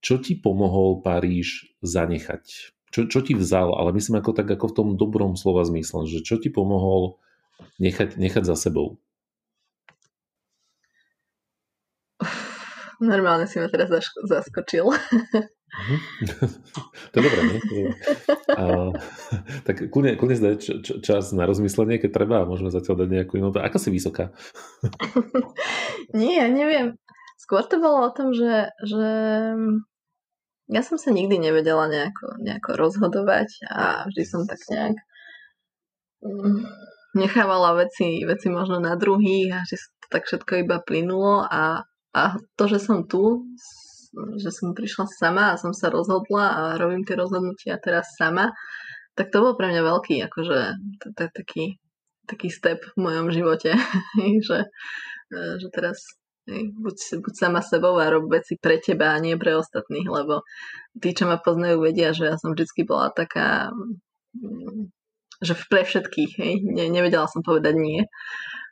[0.00, 2.76] Čo ti pomohol Paríž zanechať?
[2.94, 6.24] Čo, čo ti vzal, ale myslím ako tak ako v tom dobrom slova zmysle, že
[6.24, 7.20] čo ti pomohol
[7.76, 8.96] nechať, nechať za sebou?
[12.96, 13.92] Normálne si ma teraz
[14.24, 14.88] zaskočil.
[15.66, 15.96] Mhm.
[17.12, 17.60] to je dobré, nie?
[18.54, 18.94] A,
[19.66, 23.08] tak kľudne, kľudne zdaj č, č, čas na rozmyslenie, keď treba a môžeme zatiaľ dať
[23.10, 23.50] nejakú inú.
[23.52, 24.30] Ako si vysoká?
[26.16, 26.96] Nie, ja neviem.
[27.36, 29.08] Skôr to bolo o tom, že, že
[30.66, 34.96] ja som sa nikdy nevedela nejako, nejako rozhodovať a vždy som tak nejak
[36.24, 36.64] mm,
[37.14, 41.86] nechávala veci, veci možno na druhých a že to tak všetko iba plynulo a,
[42.16, 42.22] a
[42.56, 43.46] to, že som tu
[44.40, 48.52] že som prišla sama a som sa rozhodla a robím tie rozhodnutia teraz sama,
[49.16, 50.58] tak to bol pre mňa veľký, akože
[51.16, 51.80] taký,
[52.28, 53.76] taký step v mojom živote,
[54.48, 54.68] že,
[55.32, 56.00] e, že teraz
[56.52, 60.46] buď, buď sama sebou a rob veci pre teba a nie pre ostatných, lebo
[61.00, 63.72] tí, čo ma poznajú, vedia, že ja som vždy bola taká,
[64.36, 64.92] mm,
[65.42, 68.04] že pre všetkých, hej, ne, nevedela som povedať nie.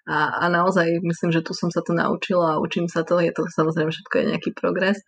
[0.04, 3.32] A, a naozaj myslím, že tu som sa to naučila a učím sa to, je
[3.32, 5.00] to samozrejme všetko je nejaký progres.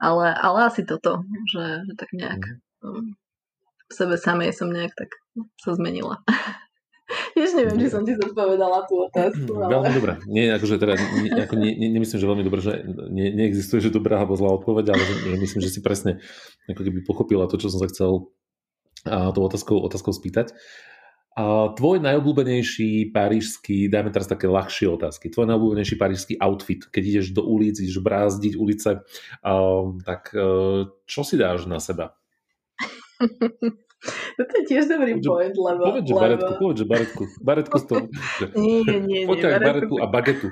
[0.00, 2.40] Ale, ale asi toto, že, že tak nejak
[2.80, 3.12] mm.
[3.88, 5.12] v sebe samej som nejak tak
[5.60, 6.24] sa zmenila.
[7.34, 9.50] Tiež neviem, či som ti zodpovedala tú otázku.
[9.58, 9.70] Ale...
[9.82, 10.12] Veľmi dobré.
[10.30, 13.90] Nie, akože teda, ne, ako nie, nie, nemyslím, že veľmi dobré, že nie, neexistuje, že
[13.90, 16.22] dobrá alebo zlá odpoveď, ale že, že myslím, že si presne
[16.70, 18.30] ako keby pochopila to, čo som sa chcel
[19.10, 20.54] a, tou otázkou, otázkou spýtať.
[21.38, 27.26] A tvoj najobľúbenejší parížský, dajme teraz také ľahšie otázky, tvoj najobľúbenejší parížský outfit, keď ideš
[27.30, 29.06] do ulic, ideš brázdiť ulice,
[29.46, 32.18] uh, tak uh, čo si dáš na seba?
[34.36, 35.82] Toto je tiež dobrý point, lebo...
[35.86, 36.22] Povedz, že lebo...
[36.24, 37.22] baretku, povedz, že baretku.
[37.44, 37.96] Baretku s tou...
[38.58, 39.20] nie, nie, nie.
[39.28, 40.48] Poďte baretku a bagetu.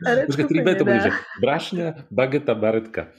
[0.00, 3.14] Počkaj, tri to bude, že brašňa, bageta, baretka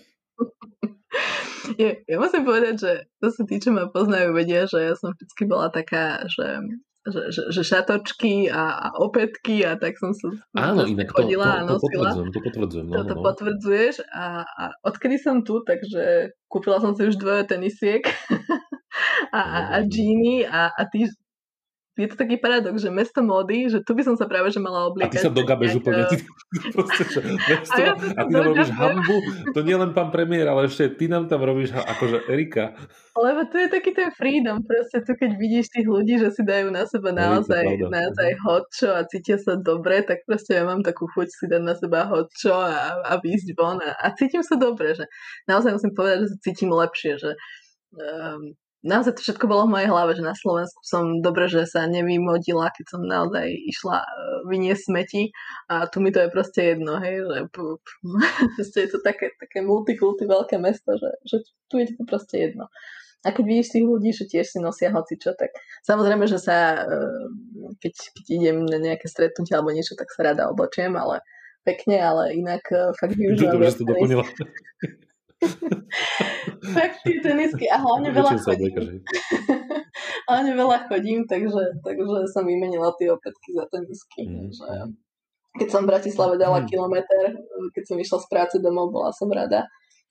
[1.82, 2.91] ja, ja musím povedať, že
[3.22, 6.62] to sa tí, čo ma poznajú, vedia, že ja som vždy bola taká, že
[7.01, 11.34] že, že, že šatočky a, a opätky a tak som sa Áno, inak to, to,
[11.34, 12.86] to, to potvrdzujem, to potvrdzujem.
[12.86, 13.24] No, to, to no.
[13.26, 18.05] potvrdzuješ a, a odkedy som tu, takže kúpila som si už dvoje tenisiek
[19.38, 21.09] a, a, a džíny a, a ty
[22.00, 24.88] je to taký paradox, že mesto módy, že tu by som sa práve že mala
[24.88, 25.12] obliekať.
[25.12, 25.80] A ty sa dogabeš nejak...
[25.84, 26.02] úplne.
[26.08, 26.16] Ty,
[26.76, 29.18] proste, že mesto, a, ja a ty robíš hambu,
[29.52, 32.80] to nie len pán premiér, ale ešte ty nám tam robíš akože Erika.
[33.12, 36.72] Lebo tu je taký ten freedom, proste tu keď vidíš tých ľudí, že si dajú
[36.72, 41.28] na seba naozaj, naozaj hotčo a cítia sa dobre, tak proste ja mám takú chuť
[41.28, 45.12] si dať na seba hotčo a, a výjsť von a, a cítim sa dobre, že
[45.44, 47.36] naozaj musím povedať, že sa cítim lepšie, že
[48.00, 51.86] um, naozaj to všetko bolo v mojej hlave, že na Slovensku som dobre, že sa
[51.86, 54.08] nevymodila, keď som naozaj išla e,
[54.50, 55.24] vyniesť smeti
[55.70, 57.38] a tu mi to je proste jedno, hej, že
[58.58, 61.38] proste je to také, také multikulty veľké mesto, že, že
[61.70, 62.68] tu je to proste jedno.
[63.22, 65.54] A keď vidíš tých ľudí, že tiež si nosia hoci čo, tak
[65.86, 66.98] samozrejme, že sa, e,
[67.78, 71.22] keď, keď idem na nejaké stretnutie alebo niečo, tak sa rada oblečiem, ale
[71.62, 73.62] pekne, ale inak e, fakt využívam.
[73.62, 74.26] Dobre, že to doplnila.
[76.74, 79.04] tak tie tenisky a hlavne veľa chodím.
[80.28, 84.22] hlavne veľa chodím, takže, takže som vymenila tie opätky za tenisky.
[84.28, 84.50] Mm.
[84.50, 84.68] Takže,
[85.60, 86.68] keď som v Bratislave dala mm.
[86.68, 87.24] kilometr,
[87.76, 89.68] keď som išla z práce domov, bola som rada.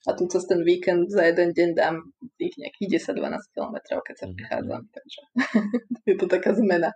[0.09, 2.01] A tu cez ten víkend za jeden deň dám
[2.33, 4.33] tých nejakých 10-12 kilometrov, keď sa mm.
[4.33, 4.81] prichádzam.
[4.89, 5.21] Takže
[6.09, 6.89] je to taká zmena.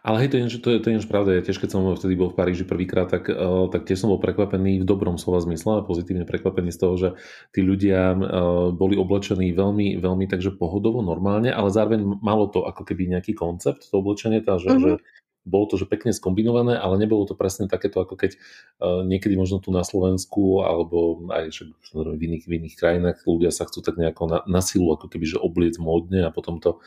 [0.00, 1.36] Ale hej, to je, to je, to je pravda.
[1.36, 4.20] Ja tiež, keď som vtedy bol v Paríži prvýkrát, tak, uh, tak tiež som bol
[4.20, 7.08] prekvapený v dobrom slova zmysle a pozitívne prekvapený z toho, že
[7.52, 8.18] tí ľudia uh,
[8.72, 13.88] boli oblečení veľmi, veľmi takže pohodovo, normálne, ale zároveň malo to ako keby nejaký koncept,
[13.88, 14.82] to oblečenie, tá, že, uh-huh.
[14.82, 14.92] že
[15.46, 18.34] bolo to že pekne skombinované, ale nebolo to presne takéto, ako keď
[18.82, 21.62] uh, niekedy možno tu na Slovensku alebo aj že
[21.94, 25.38] v iných, v iných krajinách ľudia sa chcú tak nejako na, na silu ako keby
[25.38, 26.82] že obliec módne a potom to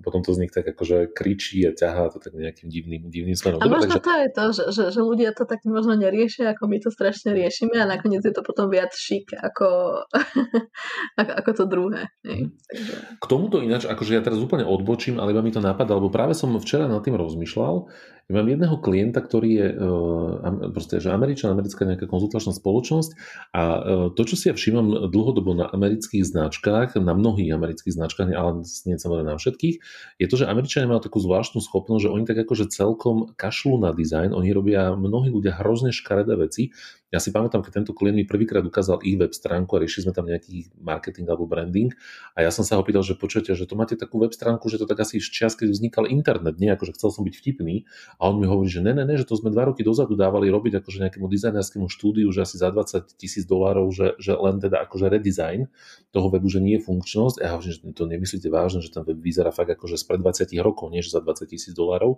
[0.00, 3.60] potom to z nich tak akože kričí a ťahá to tak nejakým divným, divným smerom.
[3.60, 4.00] A možno takže...
[4.00, 7.36] to je to, že, že, že ľudia to tak možno neriešia, ako my to strašne
[7.36, 10.00] riešime a nakoniec je to potom viac šik ako,
[11.20, 12.02] ako, ako to druhé.
[12.24, 12.56] Mm.
[12.56, 12.92] Takže...
[13.20, 16.32] K tomuto ináč, akože ja teraz úplne odbočím, ale iba mi to napadá, lebo práve
[16.32, 17.84] som včera nad tým rozmýšľal,
[18.32, 23.10] ja mám jedného klienta, ktorý je uh, proste, že Američan, americká nejaká konzultačná spoločnosť
[23.52, 23.80] a uh,
[24.16, 28.96] to, čo si ja všímam dlhodobo na amerických značkách, na mnohých amerických značkách, ale nie
[28.96, 29.76] samozrejme na všetkých,
[30.16, 33.92] je to, že Američania majú takú zvláštnu schopnosť, že oni tak akože celkom kašľú na
[33.92, 36.72] dizajn, oni robia mnohí ľudia hrozne škaredé veci
[37.12, 40.14] ja si pamätám, keď tento klient mi prvýkrát ukázal ich web stránku a riešili sme
[40.16, 41.92] tam nejaký marketing alebo branding
[42.32, 44.80] a ja som sa ho pýtal, že počujete, že to máte takú web stránku, že
[44.80, 47.84] to tak asi z čas, keď vznikal internet, nie ako, že chcel som byť vtipný
[48.16, 50.48] a on mi hovorí, že ne, ne, ne, že to sme dva roky dozadu dávali
[50.48, 54.80] robiť akože nejakému dizajnerskému štúdiu, že asi za 20 tisíc dolárov, že, že len teda
[54.88, 55.68] akože redesign
[56.16, 57.36] toho webu, že nie je funkčnosť.
[57.40, 60.20] A ja hovorím, že to nemyslíte vážne, že ten web vyzerá fakt akože z pred
[60.24, 62.16] 20 rokov, nie že za 20 tisíc dolárov.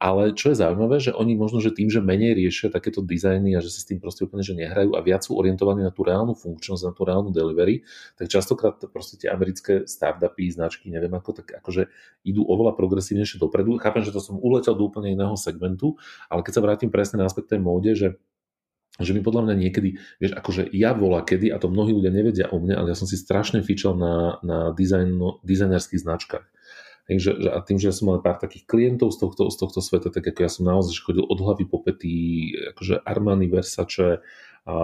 [0.00, 3.60] Ale čo je zaujímavé, že oni možno, že tým, že menej riešia takéto dizajny a
[3.60, 6.32] že si s tým proste úplne že nehrajú a viac sú orientovaní na tú reálnu
[6.32, 7.84] funkčnosť, na tú reálnu delivery,
[8.16, 11.92] tak častokrát proste tie americké startupy, značky, neviem ako, tak akože
[12.24, 13.76] idú oveľa progresívnejšie dopredu.
[13.76, 16.00] Chápem, že to som uletel do úplne iného segmentu,
[16.32, 18.16] ale keď sa vrátim presne na aspekt tej móde, že
[19.00, 22.46] že mi podľa mňa niekedy, vieš, akože ja volá kedy, a to mnohí ľudia nevedia
[22.52, 26.44] o mne, ale ja som si strašne fičal na, na dizajn, dizajnerských značkách.
[27.10, 29.82] Takže, že, a tým, že ja som mal pár takých klientov z tohto, z tohto
[29.82, 34.22] sveta, tak ako ja som naozaj chodil od hlavy po pety, akože Armani, Versace,
[34.60, 34.74] a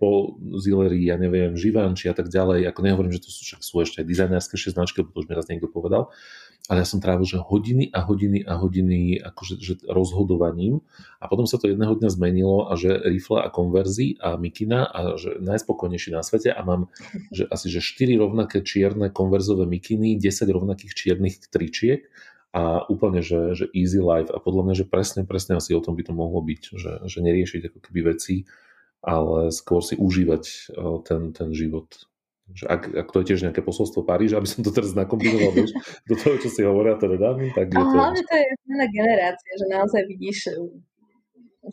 [0.00, 3.74] po Zillery, ja neviem, Givenchy a tak ďalej, ako nehovorím, že to sú, však sú
[3.84, 6.10] ešte aj dizajnerské značky, lebo to už mi raz niekto povedal,
[6.66, 10.82] ale ja som trávil že hodiny a hodiny a hodiny akože, že rozhodovaním.
[11.22, 15.14] A potom sa to jedného dňa zmenilo a že rifle a konverzy a mikina a
[15.14, 16.50] že najspokojnejší na svete.
[16.50, 16.90] A mám
[17.30, 22.10] že asi že 4 rovnaké čierne konverzové mikiny, 10 rovnakých čiernych tričiek
[22.56, 24.32] a úplne, že, že easy life.
[24.32, 27.18] A podľa mňa, že presne, presne asi o tom by to mohlo byť, že, že
[27.22, 28.48] neriešiť ako keby veci,
[29.04, 31.86] ale skôr si užívať eh, ten, ten život
[32.54, 35.74] že ak, ak to je tiež nejaké posolstvo Paríža, aby som to teraz nakombinoval vieš,
[36.06, 37.82] do toho, čo si hovoria teda dámy, tak je to...
[37.82, 40.38] Hlavne to je zmena generácia, že naozaj vidíš,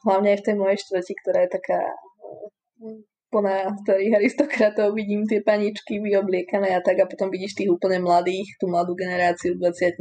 [0.01, 1.79] hlavne aj v tej mojej štvrti, ktorá je taká
[3.33, 8.45] plná starých aristokratov, vidím tie paničky vyobliekané a tak a potom vidíš tých úplne mladých,
[8.61, 9.97] tú mladú generáciu 20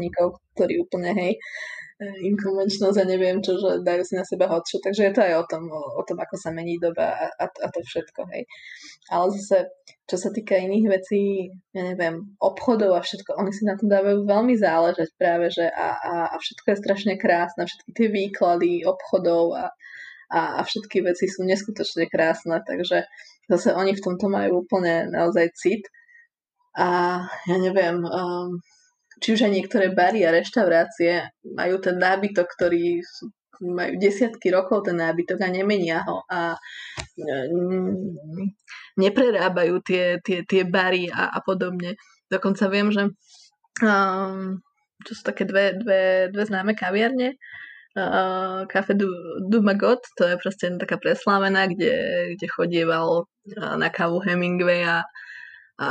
[0.52, 1.32] ktorí úplne hej,
[2.03, 5.44] inkonvenčnosť a neviem čo, že dajú si na seba hotšo, takže je to aj o
[5.46, 8.42] tom, o, o tom, ako sa mení doba a, a, a to všetko, hej.
[9.11, 9.70] Ale zase,
[10.11, 14.26] čo sa týka iných vecí, ja neviem, obchodov a všetko, oni si na tom dávajú
[14.26, 19.55] veľmi záležať práve, že a, a, a všetko je strašne krásne, všetky tie výklady obchodov
[19.55, 19.66] a,
[20.32, 23.07] a, a všetky veci sú neskutočne krásne, takže
[23.46, 25.84] zase oni v tomto majú úplne naozaj cit
[26.72, 28.57] a ja neviem, um,
[29.22, 32.98] či už aj niektoré bary a reštaurácie majú ten nábytok, ktorý
[33.62, 36.58] majú desiatky rokov ten nábytok a nemenia ho a
[37.14, 38.50] mm,
[38.98, 41.94] neprerábajú tie, tie, tie bary a, a podobne.
[42.26, 43.14] Dokonca viem, že
[43.86, 44.58] um,
[45.06, 47.38] čo sú také dve, dve, dve známe kaviarne.
[47.92, 49.04] Uh, Café du,
[49.52, 51.92] du Magot, to je proste taká preslávená, kde,
[52.34, 53.28] kde chodieval
[53.76, 55.04] na kávu Hemingway a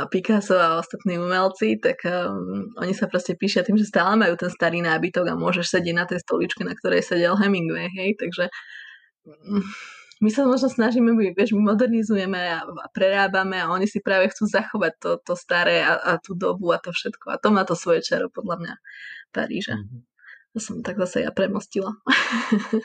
[0.08, 4.48] Picasso a ostatní umelci, tak um, oni sa proste píšia tým, že stále majú ten
[4.48, 8.48] starý nábytok a môžeš sedieť na tej stoličke, na ktorej sedel Hemingway, hej, takže
[9.26, 9.64] um,
[10.22, 14.30] my sa možno snažíme, my, vieš, my modernizujeme a, a prerábame a oni si práve
[14.30, 17.34] chcú zachovať to, to staré a, a tú dobu a to všetko.
[17.34, 18.74] A to má to svoje čaro, podľa mňa,
[19.34, 19.82] Paríža.
[19.82, 20.00] Mm-hmm.
[20.52, 21.96] To som tak zase ja premostila.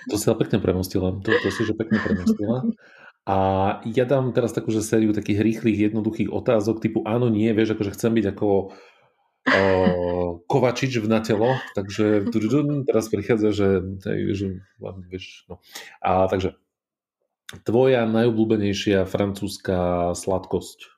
[0.07, 1.13] To si ale pekne premostila.
[1.19, 2.63] To, to si že pekne premostila.
[3.27, 3.35] A
[3.83, 7.91] ja dám teraz takú že sériu takých rýchlych, jednoduchých otázok typu áno, nie, vieš, akože
[7.91, 9.61] chcem byť ako o,
[10.47, 12.31] Kovačič v natelo, takže
[12.87, 13.69] teraz prichádza, že,
[14.31, 14.63] že
[15.11, 15.59] vieš, no.
[15.99, 16.55] A takže
[17.63, 20.96] Tvoja najobľúbenejšia francúzska sladkosť?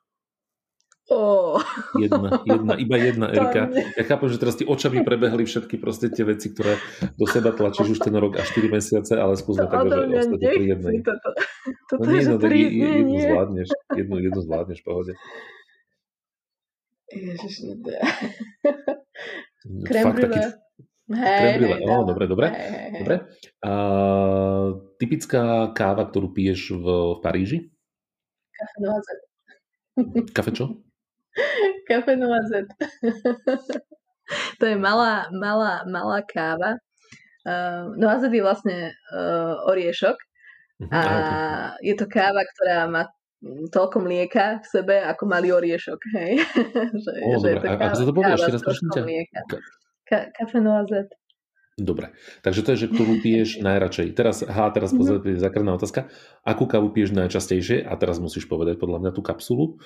[1.09, 1.57] Oh.
[1.97, 3.65] Jedna, jedna, iba jedna, Erika.
[3.97, 6.77] Ja chápem, že teraz ti očami prebehli všetky proste tie veci, ktoré
[7.17, 10.65] do seba tlačíš už ten rok a 4 mesiace, ale skúsme tak, že ostať pri
[10.77, 10.95] jednej.
[11.01, 11.29] Toto,
[11.89, 15.13] toto no nie, no tak jednu zvládneš, jednu, jednu zvládneš, pohode.
[17.09, 18.01] Ježiš, no to je...
[19.89, 20.41] Fakt taký,
[21.09, 22.53] Hej, hej, oh, dobre, dobre.
[22.53, 23.15] Hej, hej, dobre.
[23.65, 23.71] A,
[25.01, 27.57] typická káva, ktorú piješ v, v Paríži?
[28.53, 29.19] Kafe Noazet.
[30.37, 30.65] Kafe čo?
[31.89, 32.69] Kafe Noazet.
[34.59, 36.77] to je malá, malá, malá káva.
[37.47, 38.77] Uh, Noazet je vlastne
[39.15, 40.17] uh, oriešok
[40.83, 41.01] mhm, a
[41.79, 43.07] je to káva, ktorá má
[43.71, 45.99] toľko mlieka v sebe, ako malý oriešok.
[46.19, 46.31] Hej?
[47.03, 49.01] že, oh, že je to káva, a, a to povieš, raz prosím ťa.
[50.03, 51.09] Ka- kafe Noazet.
[51.79, 52.11] Dobre,
[52.43, 54.07] takže to je, že ktorú piješ najradšej.
[54.13, 55.39] Teraz, ha, teraz pozor, mm-hmm.
[55.39, 56.11] základná otázka.
[56.43, 57.87] Akú kávu piješ najčastejšie?
[57.87, 59.79] A teraz musíš povedať podľa mňa tú kapsulu.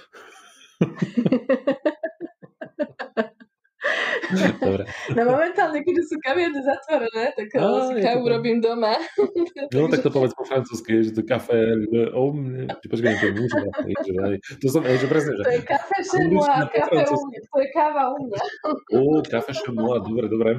[4.64, 4.84] Dobre.
[5.14, 8.98] No momentálne, keďže sú kaviarne zatvorené, tak Á, si kávu robím doma.
[9.70, 11.54] No tak to povedz po francúzsky, že to kafe
[12.16, 12.66] o mne.
[12.82, 13.52] Počkaj, to je muž.
[14.58, 15.44] To som, že presne, že...
[15.44, 17.40] To je kafe šemoa, kafe u mňa.
[17.46, 18.40] To je káva u mňa.
[18.98, 20.52] Ó, kafe šemoa, dobre, dobre.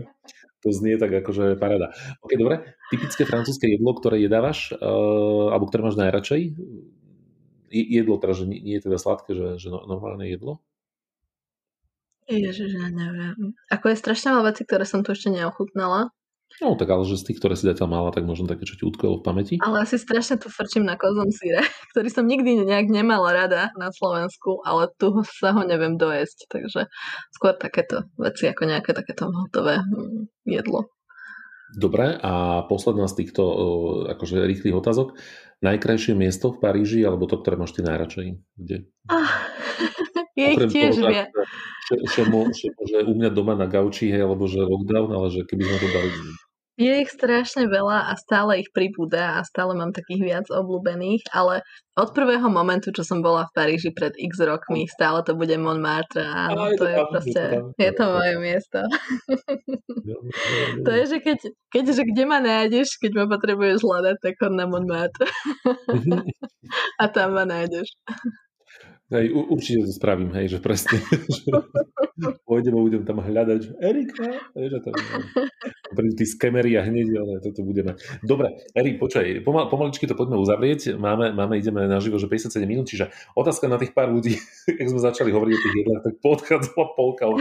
[0.62, 1.93] To znie tak akože paráda.
[2.25, 2.64] Ok, dobre.
[2.89, 6.57] Typické francúzske jedlo, ktoré jedávaš, uh, alebo ktoré máš najradšej?
[7.72, 10.60] Jedlo teda, že nie, nie je teda sladké, že, že no, normálne jedlo?
[12.24, 13.52] Ježiš, ja neviem.
[13.68, 16.08] Ako je strašne veľa vecí, ktoré som tu ešte neochutnala.
[16.62, 18.86] No tak ale že z tých, ktoré si zatiaľ mala, tak možno také, čo ti
[18.86, 19.54] utkvelo v pamäti.
[19.58, 21.58] Ale asi strašne tu frčím na kozom síre,
[21.92, 25.10] ktorý som nikdy nejak nemala rada na Slovensku, ale tu
[25.42, 26.86] sa ho neviem dojesť, takže
[27.34, 30.94] skôr takéto veci ako nejaké takéto hotové hm, jedlo.
[31.74, 33.42] Dobre, a posledná z týchto
[34.14, 35.18] akože rýchlych otázok.
[35.64, 38.36] Najkrajšie miesto v Paríži, alebo to, ktoré máš ty najradšej?
[38.60, 38.76] Kde?
[39.08, 39.48] Ah,
[40.38, 41.32] je ich tiež viac.
[41.88, 45.64] Šemo, šemo, že u mňa doma na gauči, hej, alebo že lockdown, ale že keby
[45.64, 46.10] sme to dali
[46.75, 51.62] je ich strašne veľa a stále ich pribúda a stále mám takých viac obľúbených, ale
[51.95, 56.27] od prvého momentu, čo som bola v Paríži pred x rokmi, stále to bude Montmartre
[56.27, 57.43] a áno, to je proste,
[57.79, 58.81] je to moje miesto.
[60.83, 61.39] to je, že keď,
[61.70, 65.31] keď že kde ma nájdeš, keď ma potrebuješ hľadať, tak chod na Montmartre.
[67.03, 67.95] a tam ma nájdeš.
[69.14, 70.98] Hej, určite to spravím, hej, že presne.
[71.30, 71.46] že
[72.42, 74.26] pôjdem a budem tam hľadať, že Erika,
[74.58, 74.94] hej, že tam
[75.94, 78.02] prídu tí skemery a hneď, ale toto bude mať.
[78.26, 80.98] Dobre, Erik, počkaj, pomal, pomaličky to poďme uzavrieť.
[80.98, 84.34] Máme, máme ideme na živo, že 57 minút, čiže otázka na tých pár ľudí,
[84.82, 87.24] keď sme začali hovoriť o tých jedlách, tak podchádzala polka.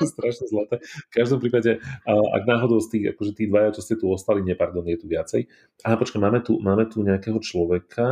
[0.00, 0.80] Strašne zlaté.
[0.80, 1.76] V každom prípade,
[2.08, 5.44] ak náhodou z tých, akože tí dvaja, čo ste tu ostali, nepardon, je tu viacej.
[5.84, 8.08] Ale počkaj, máme tu, máme tu nejakého človeka,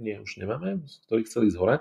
[0.00, 1.76] nie, už nemáme, ktorý chceli ísť hore,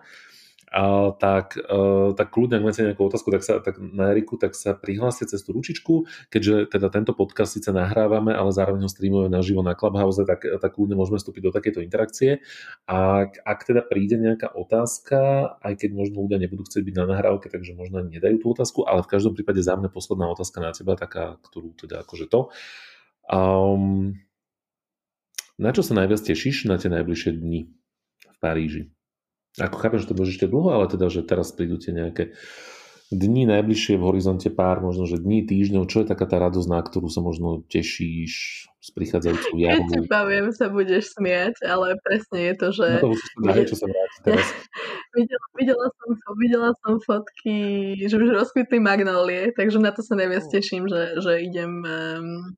[0.69, 4.53] a, tak, a, tak kľudne, ak máte nejakú otázku tak sa, tak na Eriku, tak
[4.53, 9.33] sa prihláste cez tú ručičku, keďže teda tento podcast síce nahrávame, ale zároveň ho streamujeme
[9.33, 12.45] naživo na Clubhouse, tak, tak kľudne môžeme vstúpiť do takéto interakcie.
[12.85, 15.17] A ak, ak teda príde nejaká otázka,
[15.57, 19.01] aj keď možno ľudia nebudú chcieť byť na nahrávke, takže možno nedajú tú otázku, ale
[19.01, 22.53] v každom prípade za mňa posledná otázka na teba, taká, ktorú teda akože to.
[23.25, 24.21] Um,
[25.57, 27.78] na čo sa najviac tešíš na tie najbližšie dni?
[28.39, 28.91] Paríži.
[29.59, 32.31] Ako chápem, že to môže ešte dlho, ale teda, že teraz prídu tie nejaké
[33.09, 36.77] dni najbližšie v horizonte pár, možno, že dní, týždňov, čo je taká tá radosť, na
[36.77, 38.33] ktorú sa možno tešíš
[38.69, 39.89] s prichádzajúcou jarou?
[39.89, 42.87] Keď si poviem, sa budeš smiať, ale presne je to, že...
[43.01, 43.17] No to
[43.49, 44.47] daj, čo sa vráti teraz.
[45.17, 47.57] videla, videla, som, videla som fotky,
[48.05, 52.53] že už rozkvitli magnólie, takže na to sa neviac teším, že, že idem um,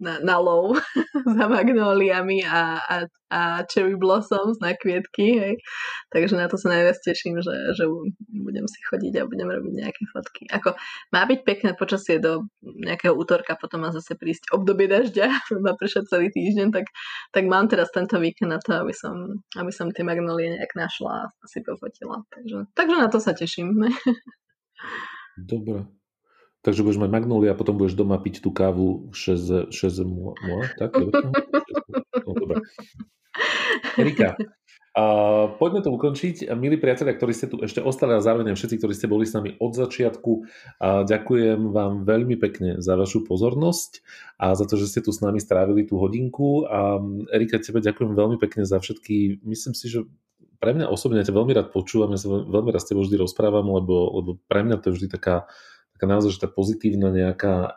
[0.00, 0.80] na, na lov
[1.36, 2.96] za magnóliami a, a,
[3.30, 5.54] a cherry blossoms na kvietky, hej.
[6.08, 7.84] Takže na to sa najviac teším, že, že
[8.32, 10.42] budem si chodiť a budem robiť nejaké fotky.
[10.50, 10.74] Ako
[11.12, 15.28] má byť pekné počasie do nejakého útorka, potom má zase prísť obdobie dažďa,
[15.66, 16.88] má prešať celý týždeň, tak,
[17.30, 21.28] tak mám teraz tento víkend na to, aby som, aby som tie magnólie nejak našla
[21.28, 22.24] a si pofotila.
[22.32, 23.76] Takže, takže na to sa teším.
[25.36, 25.99] Dobre.
[26.60, 30.92] Takže budeš mať magnólia a potom budeš doma piť tú kávu 6, 6 mois, tak?
[32.20, 32.62] No, dobre.
[33.96, 34.36] Erika,
[34.90, 36.50] Uh, poďme to ukončiť.
[36.58, 39.54] Milí priatelia, ktorí ste tu ešte ostali a zároveň všetci, ktorí ste boli s nami
[39.62, 44.02] od začiatku, uh, ďakujem vám veľmi pekne za vašu pozornosť
[44.42, 46.66] a za to, že ste tu s nami strávili tú hodinku.
[46.66, 46.98] A
[47.30, 50.10] Erika, tebe ďakujem veľmi pekne za všetky, myslím si, že
[50.58, 53.14] pre mňa osobne ja ťa veľmi rád počúvam, ja sa veľmi rád s tebou vždy
[53.14, 55.46] rozprávam, lebo, lebo pre mňa to je vždy taká
[56.00, 57.76] taká naozaj, že tá pozitívna nejaká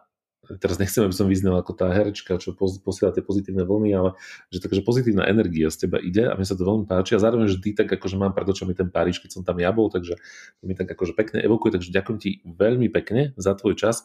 [0.60, 4.10] teraz nechcem, aby som vyznal ako tá herečka, čo posiela tie pozitívne vlny, ale
[4.52, 7.48] že takže pozitívna energia z teba ide a mi sa to veľmi páči a zároveň
[7.48, 10.20] vždy tak akože mám pred očami ten Paríž, keď som tam ja bol, takže
[10.60, 14.04] to mi tak akože pekne evokuje, takže ďakujem ti veľmi pekne za tvoj čas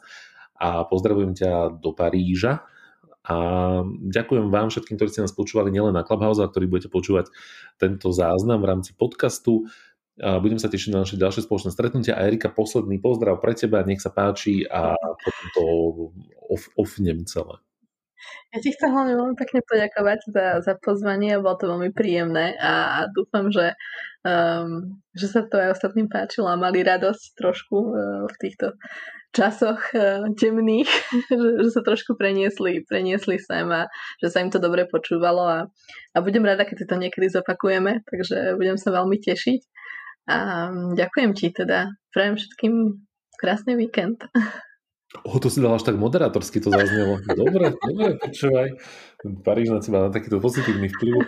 [0.54, 2.62] a pozdravujem ťa do Paríža
[3.28, 3.36] a
[4.08, 7.28] ďakujem vám všetkým, ktorí ste nás počúvali nielen na Clubhouse, a ktorí budete počúvať
[7.76, 9.68] tento záznam v rámci podcastu.
[10.18, 12.18] Budem sa tešiť na naše ďalšie spoločné stretnutia.
[12.18, 15.64] A Erika, posledný pozdrav pre teba, nech sa páči a potom to
[16.50, 17.62] off, offnem celé.
[18.48, 23.04] Ja ti chcem hlavne veľmi pekne poďakovať za, za pozvanie, bolo to veľmi príjemné a,
[23.04, 23.76] a dúfam, že,
[24.24, 27.92] um, že sa to aj ostatným páčilo a mali radosť trošku uh,
[28.24, 28.74] v týchto
[29.36, 30.88] časoch uh, temných,
[31.30, 33.84] že, že sa trošku preniesli, preniesli sem a
[34.18, 35.58] že sa im to dobre počúvalo a,
[36.16, 39.60] a budem rada, keď si to niekedy zopakujeme, takže budem sa veľmi tešiť.
[40.28, 41.88] A ďakujem ti teda.
[42.12, 42.74] Prajem všetkým
[43.40, 44.28] krásny víkend.
[45.24, 47.16] O, to si dal až tak moderátorsky to zaznelo.
[47.24, 48.76] Dobre, dobre, počúvaj.
[49.18, 51.26] Paríž na teba na takýto pozitívny vplyv.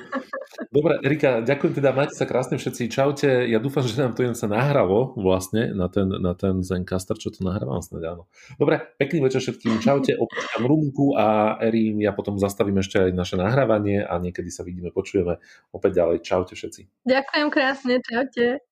[0.70, 3.26] Dobre, Erika, ďakujem teda, majte sa krásne všetci, čaute.
[3.50, 7.34] Ja dúfam, že nám to jen sa nahralo vlastne na ten, na ten Zencaster, čo
[7.34, 8.30] to nahrávam snad áno.
[8.54, 13.34] Dobre, pekný večer všetkým, čaute, opúšťam rumku a Erim, ja potom zastavím ešte aj naše
[13.34, 15.42] nahrávanie a niekedy sa vidíme, počujeme
[15.74, 16.16] opäť ďalej.
[16.22, 17.02] Čaute všetci.
[17.10, 18.62] Ďakujem krásne, čaute.